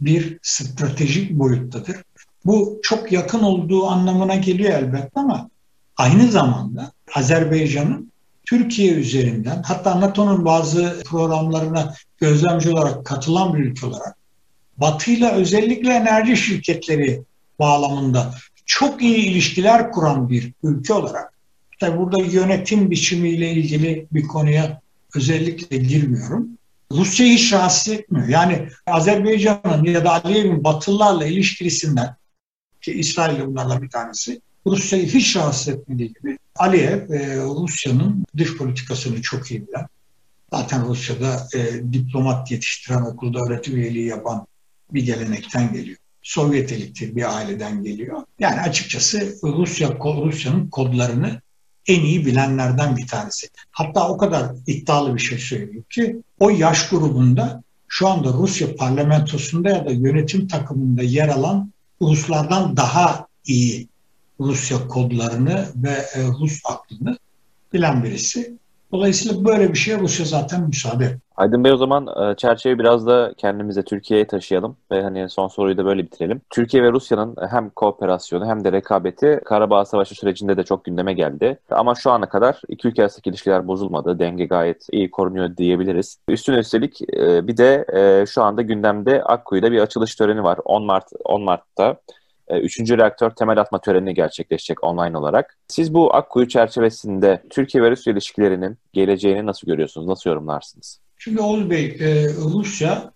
bir 0.00 0.38
stratejik 0.42 1.30
boyuttadır. 1.30 1.96
Bu 2.44 2.80
çok 2.82 3.12
yakın 3.12 3.42
olduğu 3.42 3.86
anlamına 3.86 4.34
geliyor 4.34 4.72
elbette 4.72 5.20
ama 5.20 5.50
aynı 5.96 6.30
zamanda 6.30 6.92
Azerbaycan'ın 7.14 8.12
Türkiye 8.54 8.92
üzerinden 8.92 9.62
hatta 9.62 10.00
NATO'nun 10.00 10.44
bazı 10.44 11.02
programlarına 11.06 11.94
gözlemci 12.18 12.70
olarak 12.70 13.04
katılan 13.04 13.54
bir 13.54 13.58
ülke 13.58 13.86
olarak 13.86 14.16
Batı'yla 14.76 15.32
özellikle 15.32 15.92
enerji 15.92 16.36
şirketleri 16.36 17.22
bağlamında 17.58 18.34
çok 18.66 19.02
iyi 19.02 19.16
ilişkiler 19.16 19.92
kuran 19.92 20.30
bir 20.30 20.52
ülke 20.62 20.92
olarak 20.92 21.32
tabi 21.80 21.98
burada 21.98 22.22
yönetim 22.22 22.90
biçimiyle 22.90 23.50
ilgili 23.52 24.06
bir 24.12 24.22
konuya 24.22 24.80
özellikle 25.14 25.76
girmiyorum. 25.76 26.48
Rusya 26.92 27.26
hiç 27.26 27.52
rahatsız 27.52 27.94
etmiyor. 27.94 28.28
Yani 28.28 28.68
Azerbaycan'ın 28.86 29.84
ya 29.84 30.04
da 30.04 30.24
Aliyev'in 30.24 30.64
Batılılarla 30.64 31.26
ilişkisinden 31.26 32.16
ki 32.82 32.92
İsrail 32.92 33.46
bunlarla 33.46 33.82
bir 33.82 33.90
tanesi 33.90 34.40
Rusya'yı 34.66 35.06
hiç 35.06 35.36
rahatsız 35.36 35.68
etmediği 35.68 36.12
gibi 36.12 36.38
Aliyev 36.56 37.10
e, 37.10 37.36
Rusya'nın 37.36 38.24
dış 38.36 38.56
politikasını 38.56 39.22
çok 39.22 39.50
iyi 39.50 39.68
bilen 39.68 39.86
zaten 40.52 40.88
Rusya'da 40.88 41.48
e, 41.54 41.92
diplomat 41.92 42.50
yetiştiren 42.50 43.02
okulda 43.02 43.38
öğretim 43.40 43.76
üyeliği 43.76 44.06
yapan 44.06 44.46
bir 44.92 45.06
gelenekten 45.06 45.72
geliyor. 45.72 45.96
Sovyet 46.22 46.72
eliti 46.72 47.16
bir 47.16 47.36
aileden 47.36 47.82
geliyor. 47.82 48.22
Yani 48.38 48.60
açıkçası 48.60 49.34
Rusya 49.42 49.98
Rusya'nın 49.98 50.68
kodlarını 50.68 51.40
en 51.86 52.00
iyi 52.00 52.26
bilenlerden 52.26 52.96
bir 52.96 53.06
tanesi. 53.06 53.48
Hatta 53.70 54.08
o 54.08 54.16
kadar 54.16 54.52
iddialı 54.66 55.14
bir 55.14 55.20
şey 55.20 55.38
söylüyor 55.38 55.84
ki 55.90 56.22
o 56.40 56.50
yaş 56.50 56.88
grubunda 56.88 57.62
şu 57.88 58.08
anda 58.08 58.32
Rusya 58.32 58.76
parlamentosunda 58.76 59.70
ya 59.70 59.86
da 59.86 59.90
yönetim 59.90 60.48
takımında 60.48 61.02
yer 61.02 61.28
alan 61.28 61.72
Ruslardan 62.02 62.76
daha 62.76 63.26
iyi 63.46 63.88
Rusya 64.40 64.88
kodlarını 64.88 65.66
ve 65.76 65.90
e, 65.90 66.26
Rus 66.40 66.60
aklını 66.64 67.16
bilen 67.72 68.04
birisi. 68.04 68.58
Dolayısıyla 68.92 69.44
böyle 69.44 69.72
bir 69.72 69.78
şeye 69.78 69.98
Rusya 69.98 70.26
zaten 70.26 70.62
müsaade 70.62 71.18
Aydın 71.36 71.64
Bey 71.64 71.72
o 71.72 71.76
zaman 71.76 72.06
e, 72.06 72.36
çerçeveyi 72.36 72.78
biraz 72.78 73.06
da 73.06 73.34
kendimize 73.36 73.82
Türkiye'ye 73.82 74.26
taşıyalım 74.26 74.76
ve 74.90 75.02
hani 75.02 75.30
son 75.30 75.48
soruyu 75.48 75.76
da 75.76 75.84
böyle 75.84 76.02
bitirelim. 76.02 76.40
Türkiye 76.50 76.82
ve 76.82 76.92
Rusya'nın 76.92 77.36
hem 77.50 77.70
kooperasyonu 77.70 78.46
hem 78.46 78.64
de 78.64 78.72
rekabeti 78.72 79.40
Karabağ 79.44 79.84
Savaşı 79.84 80.14
sürecinde 80.14 80.56
de 80.56 80.62
çok 80.62 80.84
gündeme 80.84 81.12
geldi. 81.12 81.58
Ama 81.70 81.94
şu 81.94 82.10
ana 82.10 82.28
kadar 82.28 82.60
iki 82.68 82.88
ülke 82.88 83.02
arasındaki 83.02 83.30
ilişkiler 83.30 83.66
bozulmadı. 83.66 84.18
Denge 84.18 84.44
gayet 84.44 84.86
iyi 84.92 85.10
korunuyor 85.10 85.56
diyebiliriz. 85.56 86.18
Üstüne 86.28 86.56
üstelik 86.56 87.00
e, 87.02 87.48
bir 87.48 87.56
de 87.56 87.84
e, 87.92 88.26
şu 88.26 88.42
anda 88.42 88.62
gündemde 88.62 89.22
Akkuyu'da 89.22 89.72
bir 89.72 89.80
açılış 89.80 90.14
töreni 90.14 90.42
var. 90.42 90.58
10 90.64 90.84
Mart 90.84 91.08
10 91.24 91.42
Mart'ta 91.42 91.90
e, 91.90 92.23
üçüncü 92.50 92.98
reaktör 92.98 93.30
temel 93.30 93.60
atma 93.60 93.80
töreni 93.80 94.14
gerçekleşecek 94.14 94.84
online 94.84 95.18
olarak. 95.18 95.56
Siz 95.68 95.94
bu 95.94 96.14
Akkuyu 96.14 96.48
çerçevesinde 96.48 97.42
Türkiye 97.50 97.84
ve 97.84 97.90
Rusya 97.90 98.12
ilişkilerinin 98.12 98.78
geleceğini 98.92 99.46
nasıl 99.46 99.66
görüyorsunuz? 99.66 100.06
Nasıl 100.06 100.30
yorumlarsınız? 100.30 101.00
Şimdi 101.18 101.40
Oğuz 101.40 101.70
Bey, 101.70 101.84
e, 101.84 102.28
Rusya 102.34 103.12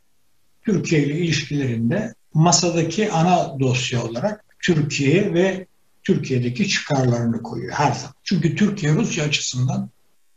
Türkiye 0.64 1.02
ile 1.02 1.18
ilişkilerinde 1.18 2.14
masadaki 2.34 3.12
ana 3.12 3.60
dosya 3.60 4.04
olarak 4.04 4.44
Türkiye 4.62 5.34
ve 5.34 5.66
Türkiye'deki 6.02 6.68
çıkarlarını 6.68 7.42
koyuyor 7.42 7.72
her 7.72 7.92
zaman. 7.92 8.14
Çünkü 8.22 8.56
Türkiye 8.56 8.92
Rusya 8.92 9.24
açısından 9.24 9.90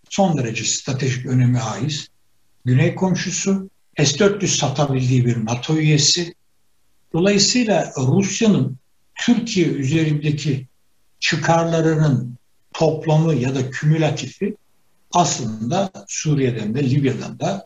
son 0.09 0.37
derece 0.37 0.63
stratejik 0.63 1.25
önemi 1.25 1.57
haiz. 1.57 2.07
Güney 2.65 2.95
komşusu, 2.95 3.69
S-400 3.97 4.47
satabildiği 4.47 5.25
bir 5.25 5.45
NATO 5.45 5.75
üyesi. 5.75 6.33
Dolayısıyla 7.13 7.91
Rusya'nın 7.97 8.77
Türkiye 9.21 9.67
üzerindeki 9.67 10.67
çıkarlarının 11.19 12.37
toplamı 12.73 13.33
ya 13.35 13.55
da 13.55 13.69
kümülatifi 13.69 14.55
aslında 15.13 15.91
Suriye'den 16.07 16.75
de 16.75 16.89
Libya'dan 16.89 17.39
da 17.39 17.65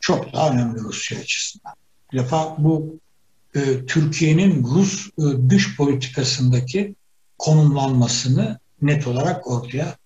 çok 0.00 0.32
daha 0.32 0.50
önemli 0.50 0.80
Rusya 0.80 1.18
açısından. 1.18 1.74
Bir 2.12 2.18
defa 2.18 2.56
bu 2.58 2.98
e, 3.54 3.86
Türkiye'nin 3.86 4.64
Rus 4.64 5.06
e, 5.06 5.50
dış 5.50 5.76
politikasındaki 5.76 6.94
konumlanmasını 7.38 8.58
net 8.82 9.06
olarak 9.06 9.46
ortaya 9.46 9.96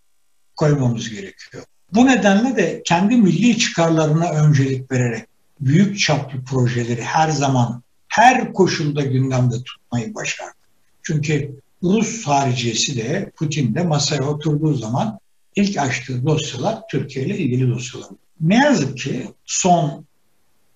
koymamız 0.57 1.11
gerekiyor. 1.11 1.65
Bu 1.95 2.07
nedenle 2.07 2.57
de 2.57 2.83
kendi 2.85 3.17
milli 3.17 3.59
çıkarlarına 3.59 4.31
öncelik 4.31 4.93
vererek 4.93 5.25
büyük 5.61 5.99
çaplı 5.99 6.45
projeleri 6.45 7.03
her 7.03 7.31
zaman 7.31 7.83
her 8.09 8.53
koşulda 8.53 9.03
gündemde 9.03 9.55
tutmayı 9.65 10.15
başardı. 10.15 10.64
Çünkü 11.05 11.61
Rus 11.83 12.27
hariciyesi 12.27 12.97
de 12.97 13.31
Putin 13.37 13.75
de 13.75 13.83
masaya 13.83 14.23
oturduğu 14.23 14.75
zaman 14.75 15.19
ilk 15.57 15.79
açtığı 15.79 16.27
dosyalar 16.27 16.83
Türkiye 16.91 17.27
ile 17.27 17.39
ilgili 17.39 17.71
dosyalar. 17.71 18.09
Ne 18.41 18.57
yazık 18.57 18.99
ki 18.99 19.27
son 19.45 20.05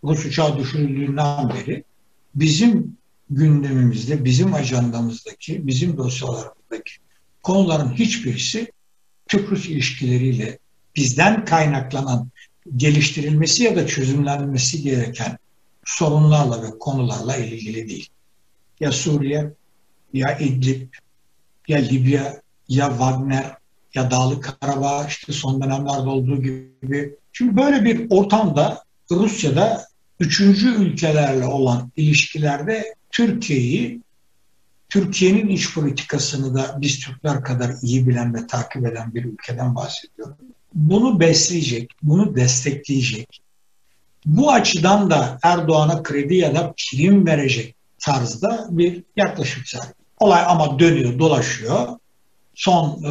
Rus 0.04 0.26
uçağı 0.26 0.58
düşürüldüğünden 0.58 1.50
beri 1.50 1.84
bizim 2.34 2.96
gündemimizde, 3.30 4.24
bizim 4.24 4.54
ajandamızdaki, 4.54 5.66
bizim 5.66 5.96
dosyalarımızdaki 5.96 6.92
konuların 7.42 7.92
hiçbirisi 7.92 8.72
Türk-Rus 9.28 9.68
ilişkileriyle 9.68 10.58
bizden 10.96 11.44
kaynaklanan 11.44 12.28
geliştirilmesi 12.76 13.62
ya 13.62 13.76
da 13.76 13.86
çözümlenmesi 13.86 14.82
gereken 14.82 15.38
sorunlarla 15.84 16.62
ve 16.62 16.78
konularla 16.78 17.36
ilgili 17.36 17.88
değil. 17.88 18.08
Ya 18.80 18.92
Suriye, 18.92 19.52
ya 20.12 20.38
İdlib, 20.38 20.88
ya 21.68 21.78
Libya, 21.78 22.42
ya 22.68 22.88
Wagner, 22.88 23.56
ya 23.94 24.10
Dağlık 24.10 24.60
Karabağ 24.60 25.06
işte 25.08 25.32
son 25.32 25.62
dönemlerde 25.62 26.08
olduğu 26.08 26.42
gibi. 26.42 27.16
Şimdi 27.32 27.56
böyle 27.56 27.84
bir 27.84 28.06
ortamda 28.10 28.82
Rusya'da 29.10 29.86
üçüncü 30.20 30.74
ülkelerle 30.74 31.44
olan 31.44 31.92
ilişkilerde 31.96 32.94
Türkiye'yi 33.10 34.00
Türkiye'nin 34.88 35.48
iç 35.48 35.74
politikasını 35.74 36.54
da 36.54 36.78
biz 36.80 37.00
Türkler 37.00 37.44
kadar 37.44 37.74
iyi 37.82 38.08
bilen 38.08 38.34
ve 38.34 38.46
takip 38.46 38.86
eden 38.86 39.14
bir 39.14 39.24
ülkeden 39.24 39.74
bahsediyorum. 39.74 40.36
Bunu 40.74 41.20
besleyecek, 41.20 41.90
bunu 42.02 42.36
destekleyecek. 42.36 43.40
Bu 44.26 44.52
açıdan 44.52 45.10
da 45.10 45.38
Erdoğan'a 45.42 46.02
kredi 46.02 46.34
ya 46.34 46.54
da 46.54 46.74
prim 46.76 47.26
verecek 47.26 47.74
tarzda 47.98 48.66
bir 48.70 49.04
yaklaşım 49.16 49.62
sergiliyor. 49.64 49.97
Olay 50.20 50.44
ama 50.46 50.78
dönüyor, 50.78 51.18
dolaşıyor 51.18 51.88
son 52.58 53.02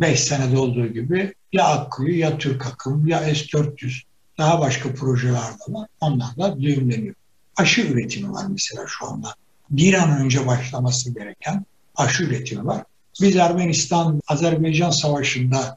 5 0.00 0.10
e, 0.10 0.16
senede 0.16 0.58
olduğu 0.58 0.86
gibi 0.86 1.34
ya 1.52 1.64
Akkuyu 1.64 2.18
ya 2.18 2.38
Türk 2.38 2.66
Akım 2.66 3.06
ya 3.06 3.18
S-400 3.18 4.02
daha 4.38 4.60
başka 4.60 4.94
projeler 4.94 5.34
de 5.34 5.72
var. 5.72 5.88
Onlar 6.00 6.36
da 6.36 6.60
düğümleniyor. 6.60 7.14
Aşı 7.56 7.80
üretimi 7.80 8.32
var 8.32 8.44
mesela 8.48 8.84
şu 8.88 9.06
anda. 9.06 9.34
Bir 9.70 9.94
an 9.94 10.20
önce 10.20 10.46
başlaması 10.46 11.14
gereken 11.14 11.64
aşı 11.96 12.22
üretimi 12.22 12.66
var. 12.66 12.84
Biz 13.20 13.36
Ermenistan-Azerbaycan 13.36 14.90
savaşında 14.90 15.76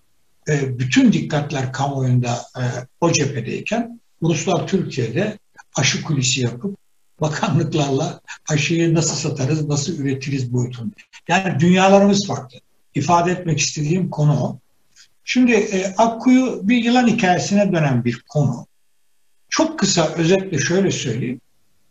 e, 0.50 0.80
bütün 0.80 1.14
dikkatler 1.14 1.74
kamuoyunda 1.74 2.42
e, 2.58 2.64
o 3.02 3.12
cephedeyken 3.12 4.00
Ruslar 4.24 4.68
Türkiye'de 4.68 5.38
aşı 5.76 6.04
kulisi 6.04 6.42
yapıp 6.42 6.78
bakanlıklarla 7.22 8.22
aşıyı 8.50 8.94
nasıl 8.94 9.16
satarız, 9.16 9.68
nasıl 9.68 9.98
üretiriz 9.98 10.54
boyutunda. 10.54 10.96
Yani 11.28 11.60
dünyalarımız 11.60 12.28
farklı 12.28 12.60
ifade 12.96 13.32
etmek 13.32 13.60
istediğim 13.60 14.10
konu 14.10 14.44
o. 14.44 14.60
Şimdi 15.24 15.52
e, 15.52 15.94
Akkuyu 15.98 16.60
bir 16.64 16.84
yılan 16.84 17.08
hikayesine 17.08 17.72
dönen 17.72 18.06
bir 18.06 18.24
konu. 18.30 18.68
Çok 19.50 19.80
kısa 19.80 20.08
özetle 20.08 20.58
şöyle 20.58 20.92
söyleyeyim. 20.92 21.42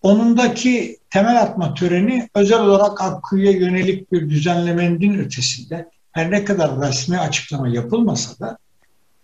Onundaki 0.03 0.99
temel 1.11 1.43
atma 1.43 1.75
töreni 1.75 2.29
özel 2.35 2.61
olarak 2.61 3.01
Akkuyu'ya 3.01 3.53
yönelik 3.53 4.13
bir 4.13 4.31
düzenlemenin 4.31 5.19
ötesinde 5.19 5.89
her 6.13 6.31
ne 6.31 6.45
kadar 6.45 6.81
resmi 6.81 7.19
açıklama 7.19 7.69
yapılmasa 7.69 8.47
da 8.47 8.59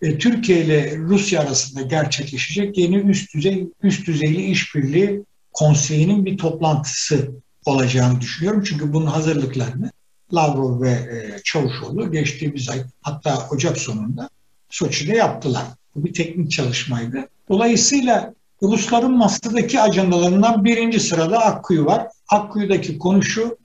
e, 0.03 0.19
Türkiye 0.19 0.65
ile 0.65 0.97
Rusya 0.97 1.41
arasında 1.41 1.83
gerçekleşecek 1.83 2.79
yeni 2.79 2.97
üst 2.97 3.35
düzey 3.35 3.69
üst 3.83 4.07
düzeyli 4.07 4.43
işbirliği 4.45 5.25
konseyinin 5.53 6.25
bir 6.25 6.39
toplantısı 6.39 7.31
olacağını 7.67 8.21
düşünüyorum. 8.21 8.63
Çünkü 8.63 8.93
bunun 8.93 9.07
hazırlıklarını 9.07 9.91
Lavrov 10.35 10.83
ve 10.83 10.91
e, 10.91 11.41
Çavuşoğlu 11.45 12.13
geçtiğimiz 12.13 12.69
ay 12.69 12.85
hatta 13.03 13.49
Ocak 13.51 13.79
sonunda 13.79 14.29
Soçi'de 14.71 15.17
yaptılar. 15.17 15.65
Bu 15.95 16.05
bir 16.05 16.13
teknik 16.13 16.51
çalışmaydı. 16.51 17.29
Dolayısıyla 17.49 18.35
Rusların 18.63 19.17
masadaki 19.17 19.81
ajandalarından 19.81 20.65
birinci 20.65 21.01
sırada 21.01 21.39
Akkuyu 21.39 21.85
var. 21.85 22.07
Akkuyu'daki 22.29 22.99
konu 22.99 23.23
şu, 23.23 23.59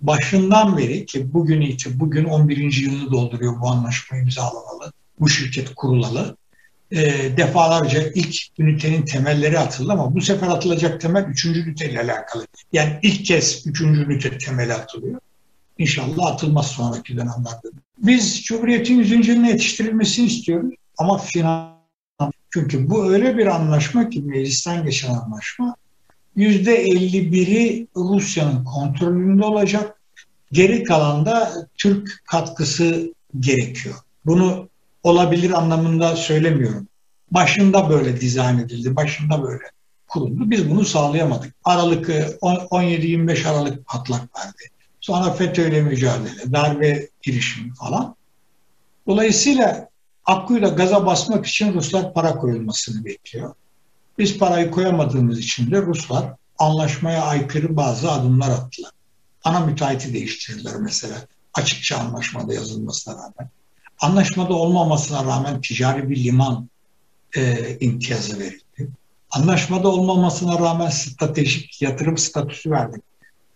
başından 0.00 0.76
beri 0.76 1.06
ki 1.06 1.32
bugün 1.32 1.60
iti, 1.60 2.00
bugün 2.00 2.24
11. 2.24 2.72
yılını 2.82 3.10
dolduruyor 3.10 3.60
bu 3.60 3.68
anlaşma 3.68 4.18
imzalamalı, 4.18 4.92
bu 5.20 5.28
şirket 5.28 5.74
kurulalı. 5.74 6.36
E, 6.92 7.36
defalarca 7.36 8.02
ilk 8.14 8.36
ünitenin 8.58 9.02
temelleri 9.02 9.58
atıldı 9.58 9.92
ama 9.92 10.14
bu 10.14 10.20
sefer 10.20 10.48
atılacak 10.48 11.00
temel 11.00 11.24
3. 11.24 11.46
üniteyle 11.46 12.00
alakalı. 12.00 12.46
Yani 12.72 12.98
ilk 13.02 13.24
kez 13.24 13.66
3. 13.66 13.80
ünite 13.80 14.38
temeli 14.38 14.74
atılıyor. 14.74 15.20
İnşallah 15.78 16.26
atılmaz 16.26 16.66
sonraki 16.66 17.16
dönemlerde. 17.16 17.68
Biz 17.98 18.42
Cumhuriyet'in 18.42 18.98
100. 18.98 19.28
yılına 19.28 19.48
yetiştirilmesini 19.48 20.26
istiyoruz 20.26 20.74
ama 20.98 21.18
final 21.18 21.80
çünkü 22.50 22.90
bu 22.90 23.12
öyle 23.12 23.38
bir 23.38 23.46
anlaşma 23.46 24.08
ki 24.08 24.22
meclisten 24.22 24.84
geçen 24.84 25.14
anlaşma 25.14 25.76
%51'i 26.36 27.88
Rusya'nın 27.96 28.64
kontrolünde 28.64 29.44
olacak. 29.44 30.00
Geri 30.52 30.84
kalanda 30.84 31.52
Türk 31.78 32.22
katkısı 32.24 33.14
gerekiyor. 33.40 33.94
Bunu 34.26 34.69
olabilir 35.02 35.50
anlamında 35.50 36.16
söylemiyorum. 36.16 36.88
Başında 37.30 37.90
böyle 37.90 38.20
dizayn 38.20 38.58
edildi, 38.58 38.96
başında 38.96 39.42
böyle 39.42 39.64
kuruldu. 40.08 40.50
Biz 40.50 40.70
bunu 40.70 40.84
sağlayamadık. 40.84 41.54
Aralık 41.64 42.08
17-25 42.08 43.48
Aralık 43.48 43.86
patlak 43.86 44.20
verdi. 44.38 44.62
Sonra 45.00 45.32
FETÖ 45.32 45.82
mücadele, 45.82 46.52
darbe 46.52 47.08
girişimi 47.22 47.74
falan. 47.74 48.16
Dolayısıyla 49.06 49.88
Akkuyu'da 50.24 50.68
gaza 50.68 51.06
basmak 51.06 51.46
için 51.46 51.74
Ruslar 51.74 52.14
para 52.14 52.34
koyulmasını 52.34 53.04
bekliyor. 53.04 53.54
Biz 54.18 54.38
parayı 54.38 54.70
koyamadığımız 54.70 55.38
için 55.38 55.70
de 55.70 55.82
Ruslar 55.82 56.34
anlaşmaya 56.58 57.22
aykırı 57.22 57.76
bazı 57.76 58.12
adımlar 58.12 58.50
attılar. 58.50 58.90
Ana 59.44 59.60
müteahhiti 59.60 60.14
değiştirdiler 60.14 60.76
mesela. 60.76 61.26
Açıkça 61.54 61.98
anlaşmada 61.98 62.54
yazılmasına 62.54 63.14
rağmen. 63.14 63.50
Anlaşmada 64.00 64.54
olmamasına 64.54 65.24
rağmen 65.24 65.60
ticari 65.60 66.10
bir 66.10 66.24
liman 66.24 66.68
e, 67.36 67.76
imtiyazı 67.80 68.38
verildi. 68.38 68.90
Anlaşmada 69.30 69.88
olmamasına 69.88 70.58
rağmen 70.58 70.90
stratejik 70.90 71.82
yatırım 71.82 72.18
statüsü 72.18 72.70
verdik. 72.70 73.02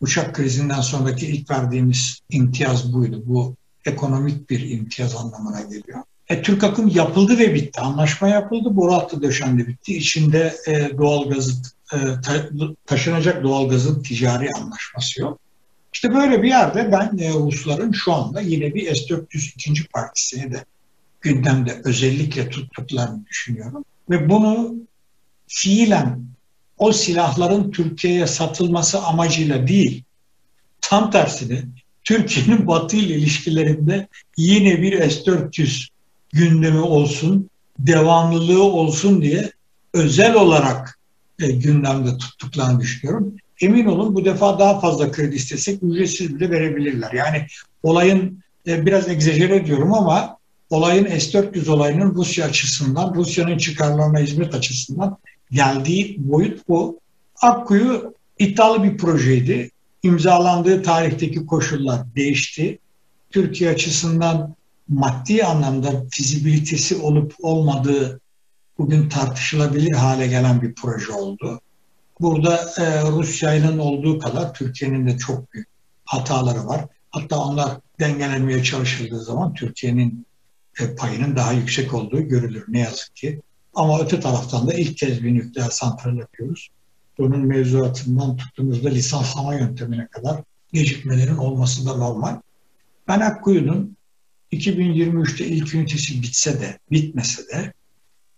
Uçak 0.01 0.35
krizinden 0.35 0.81
sonraki 0.81 1.27
ilk 1.27 1.51
verdiğimiz 1.51 2.19
imtiyaz 2.31 2.93
buydu. 2.93 3.23
Bu 3.27 3.55
ekonomik 3.85 4.51
bir 4.51 4.71
imtiyaz 4.71 5.15
anlamına 5.15 5.61
geliyor. 5.61 5.99
E, 6.29 6.43
Türk 6.43 6.65
akım 6.65 6.89
yapıldı 6.89 7.39
ve 7.39 7.55
bitti. 7.55 7.81
Anlaşma 7.81 8.29
yapıldı. 8.29 8.77
Boru 8.77 8.93
hattı 8.93 9.23
döşendi 9.23 9.67
bitti. 9.67 9.97
İçinde 9.97 10.55
e, 10.67 10.99
doğalgazı 10.99 11.53
e, 11.93 11.97
ta, 11.97 12.49
taşınacak 12.87 13.43
doğalgazın 13.43 14.03
ticari 14.03 14.49
anlaşması 14.61 15.21
yok. 15.21 15.41
İşte 15.95 16.15
böyle 16.15 16.43
bir 16.43 16.49
yerde 16.49 16.93
ben 16.93 17.19
e, 17.19 17.33
Rusların 17.33 17.93
şu 17.93 18.13
anda 18.13 18.41
yine 18.41 18.75
bir 18.75 18.95
S-400 18.95 19.53
ikinci 19.55 19.89
partisini 19.89 20.53
de 20.53 20.65
gündemde 21.21 21.81
özellikle 21.85 22.49
tuttuklarını 22.49 23.27
düşünüyorum. 23.27 23.85
Ve 24.11 24.31
bunu 24.31 24.75
fiilen 25.47 26.25
o 26.79 26.93
silahların 26.93 27.71
Türkiye'ye 27.71 28.27
satılması 28.27 29.03
amacıyla 29.03 29.69
değil, 29.69 30.03
tam 30.81 31.11
tersine 31.11 31.63
Türkiye'nin 32.05 32.67
Batı 32.67 32.97
ile 32.97 33.15
ilişkilerinde 33.15 34.09
yine 34.37 34.83
bir 34.83 35.11
S-400 35.11 35.89
gündemi 36.33 36.81
olsun, 36.81 37.51
devamlılığı 37.79 38.63
olsun 38.63 39.23
diye 39.23 39.53
özel 39.93 40.35
olarak 40.35 40.99
e, 41.39 41.51
gündemde 41.51 42.19
tuttuklarını 42.19 42.81
düşünüyorum. 42.81 43.37
Emin 43.65 43.87
olun 43.87 44.15
bu 44.15 44.25
defa 44.25 44.59
daha 44.59 44.81
fazla 44.81 45.13
kredi 45.13 45.37
istesek 45.37 45.83
ücretsiz 45.83 46.35
bile 46.35 46.51
verebilirler. 46.51 47.13
Yani 47.13 47.47
olayın 47.83 48.43
e, 48.67 48.87
biraz 48.87 49.09
egzajere 49.09 49.57
ediyorum 49.57 49.95
ama 49.95 50.39
olayın 50.71 51.05
S-400 51.05 51.71
olayının 51.71 52.15
Rusya 52.15 52.47
açısından, 52.47 53.15
Rusya'nın 53.15 53.59
çıkarlarına 53.59 54.19
hizmet 54.19 54.55
açısından 54.55 55.17
geldiği 55.51 56.17
boyut 56.19 56.69
bu. 56.69 57.01
Akkuyu 57.43 58.15
iddialı 58.39 58.85
bir 58.85 58.97
projeydi. 58.97 59.71
İmzalandığı 60.03 60.83
tarihteki 60.83 61.47
koşullar 61.47 62.15
değişti. 62.17 62.79
Türkiye 63.31 63.71
açısından 63.71 64.55
maddi 64.89 65.45
anlamda 65.45 66.05
fizibilitesi 66.11 66.97
olup 66.97 67.35
olmadığı 67.43 68.21
bugün 68.79 69.09
tartışılabilir 69.09 69.93
hale 69.93 70.27
gelen 70.27 70.63
bir 70.63 70.75
proje 70.75 71.13
oldu. 71.13 71.61
Burada 72.21 72.57
e, 72.79 73.11
Rusya'nın 73.11 73.79
olduğu 73.79 74.19
kadar 74.19 74.55
Türkiye'nin 74.55 75.07
de 75.07 75.19
çok 75.19 75.53
büyük 75.53 75.69
hataları 76.05 76.67
var. 76.67 76.85
Hatta 77.11 77.39
onlar 77.39 77.81
dengelenmeye 78.01 78.65
çalışıldığı 78.65 79.25
zaman 79.25 79.55
Türkiye'nin 79.55 80.27
e, 80.81 80.95
payının 80.95 81.37
daha 81.37 81.53
yüksek 81.53 81.95
olduğu 81.95 82.21
görülür 82.21 82.65
ne 82.69 82.81
yazık 82.81 83.17
ki. 83.17 83.41
Ama 83.75 84.01
öte 84.01 84.21
taraftan 84.21 84.69
da 84.69 84.75
ilk 84.75 84.97
kez 84.97 85.23
bir 85.23 85.35
nükleer 85.35 85.71
santral 85.71 86.17
yapıyoruz. 86.17 86.69
Bunun 87.19 87.47
mevzuatından 87.47 88.37
tuttuğumuzda 88.37 88.89
lisanslama 88.89 89.55
yöntemine 89.55 90.09
kadar 90.09 90.43
gecikmelerin 90.73 91.37
olması 91.37 91.87
da 91.87 91.97
normal. 91.97 92.41
Ben 93.09 93.21
Akkuyu'nun 93.21 93.97
2023'te 94.53 95.47
ilk 95.47 95.75
ünitesi 95.75 96.23
bitse 96.23 96.61
de, 96.61 96.79
bitmese 96.91 97.43
de 97.49 97.73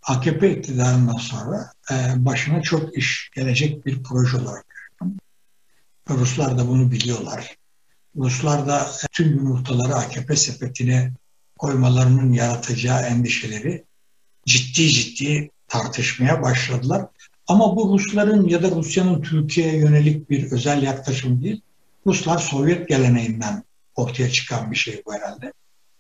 AKP 0.07 0.57
iktidarından 0.57 1.16
sonra 1.16 1.72
e, 1.90 1.94
başına 2.24 2.62
çok 2.62 2.96
iş 2.96 3.30
gelecek 3.34 3.86
bir 3.86 4.02
proje 4.02 4.36
olarak 4.36 4.64
görüyorum. 4.68 5.20
Ruslar 6.11 6.59
da 6.59 6.68
bunu 6.68 6.90
biliyorlar. 6.90 7.57
Ruslar 8.16 8.66
da 8.66 8.90
tüm 9.12 9.28
yumurtaları 9.28 9.94
AKP 9.94 10.36
sepetine 10.36 11.12
koymalarının 11.59 12.32
yaratacağı 12.32 13.02
endişeleri 13.02 13.84
ciddi 14.46 14.88
ciddi 14.88 15.50
tartışmaya 15.68 16.42
başladılar. 16.42 17.07
Ama 17.46 17.76
bu 17.76 17.98
Rusların 17.98 18.48
ya 18.48 18.62
da 18.62 18.70
Rusya'nın 18.70 19.22
Türkiye'ye 19.22 19.78
yönelik 19.78 20.30
bir 20.30 20.52
özel 20.52 20.82
yaklaşım 20.82 21.42
değil. 21.42 21.61
Ruslar 22.07 22.38
Sovyet 22.38 22.88
geleneğinden 22.88 23.64
ortaya 23.94 24.30
çıkan 24.30 24.70
bir 24.70 24.76
şey 24.76 25.02
bu 25.07 25.14
herhalde 25.14 25.52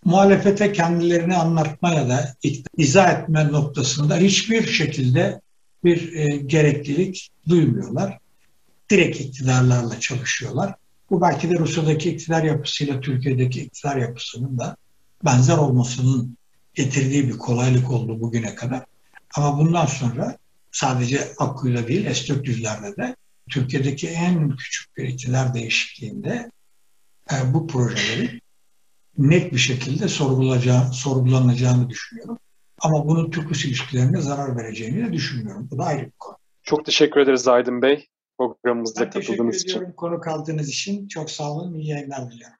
muhalefete 0.06 0.72
kendilerini 0.72 1.36
anlatmaya 1.36 2.08
da 2.08 2.34
izah 2.76 3.12
etme 3.12 3.52
noktasında 3.52 4.16
hiçbir 4.16 4.66
şekilde 4.66 5.40
bir 5.84 6.12
e, 6.12 6.36
gereklilik 6.36 7.30
duymuyorlar. 7.48 8.18
Direkt 8.90 9.20
iktidarlarla 9.20 10.00
çalışıyorlar. 10.00 10.74
Bu 11.10 11.20
belki 11.20 11.50
de 11.50 11.58
Rusya'daki 11.58 12.10
iktidar 12.10 12.44
yapısıyla 12.44 13.00
Türkiye'deki 13.00 13.60
iktidar 13.60 13.96
yapısının 13.96 14.58
da 14.58 14.76
benzer 15.24 15.56
olmasının 15.56 16.36
getirdiği 16.74 17.28
bir 17.28 17.38
kolaylık 17.38 17.90
oldu 17.90 18.20
bugüne 18.20 18.54
kadar. 18.54 18.84
Ama 19.34 19.58
bundan 19.58 19.86
sonra 19.86 20.36
sadece 20.72 21.32
Akkuyu'da 21.38 21.88
değil 21.88 22.14
S-400'lerde 22.14 22.96
de 22.96 23.16
Türkiye'deki 23.50 24.08
en 24.08 24.56
küçük 24.56 24.96
bir 24.96 25.04
iktidar 25.04 25.54
değişikliğinde 25.54 26.50
e, 27.32 27.54
bu 27.54 27.66
projeleri 27.66 28.40
net 29.18 29.52
bir 29.52 29.58
şekilde 29.58 30.08
sorgulanacağını 30.92 31.90
düşünüyorum. 31.90 32.38
Ama 32.80 33.08
bunun 33.08 33.30
Türk-Rus 33.30 33.64
ilişkilerine 33.64 34.20
zarar 34.20 34.56
vereceğini 34.56 35.08
de 35.08 35.12
düşünmüyorum. 35.12 35.68
Bu 35.70 35.78
da 35.78 35.84
ayrı 35.84 36.06
bir 36.06 36.12
konu. 36.18 36.36
Çok 36.62 36.84
teşekkür 36.84 37.20
ederiz 37.20 37.48
Aydın 37.48 37.82
Bey 37.82 38.08
programımızda 38.38 39.00
ben 39.00 39.10
katıldığınız 39.10 39.56
için. 39.56 39.66
Teşekkür 39.66 39.96
konu 39.96 40.20
kaldığınız 40.20 40.68
için. 40.68 41.08
Çok 41.08 41.30
sağ 41.30 41.52
olun. 41.52 41.74
İyi 41.74 41.88
yayınlar 41.88 42.30
diliyorum. 42.30 42.56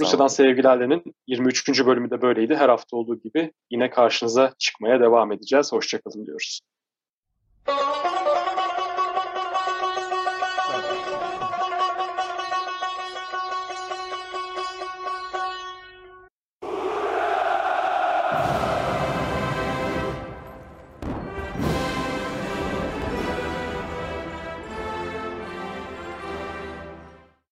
Rusya'dan 0.00 0.26
Sevgilerle'nin 0.26 1.02
23. 1.26 1.86
bölümü 1.86 2.10
de 2.10 2.22
böyleydi. 2.22 2.56
Her 2.56 2.68
hafta 2.68 2.96
olduğu 2.96 3.20
gibi 3.20 3.52
yine 3.70 3.90
karşınıza 3.90 4.54
çıkmaya 4.58 5.00
devam 5.00 5.32
edeceğiz. 5.32 5.72
Hoşçakalın 5.72 6.26
diyoruz. 6.26 6.60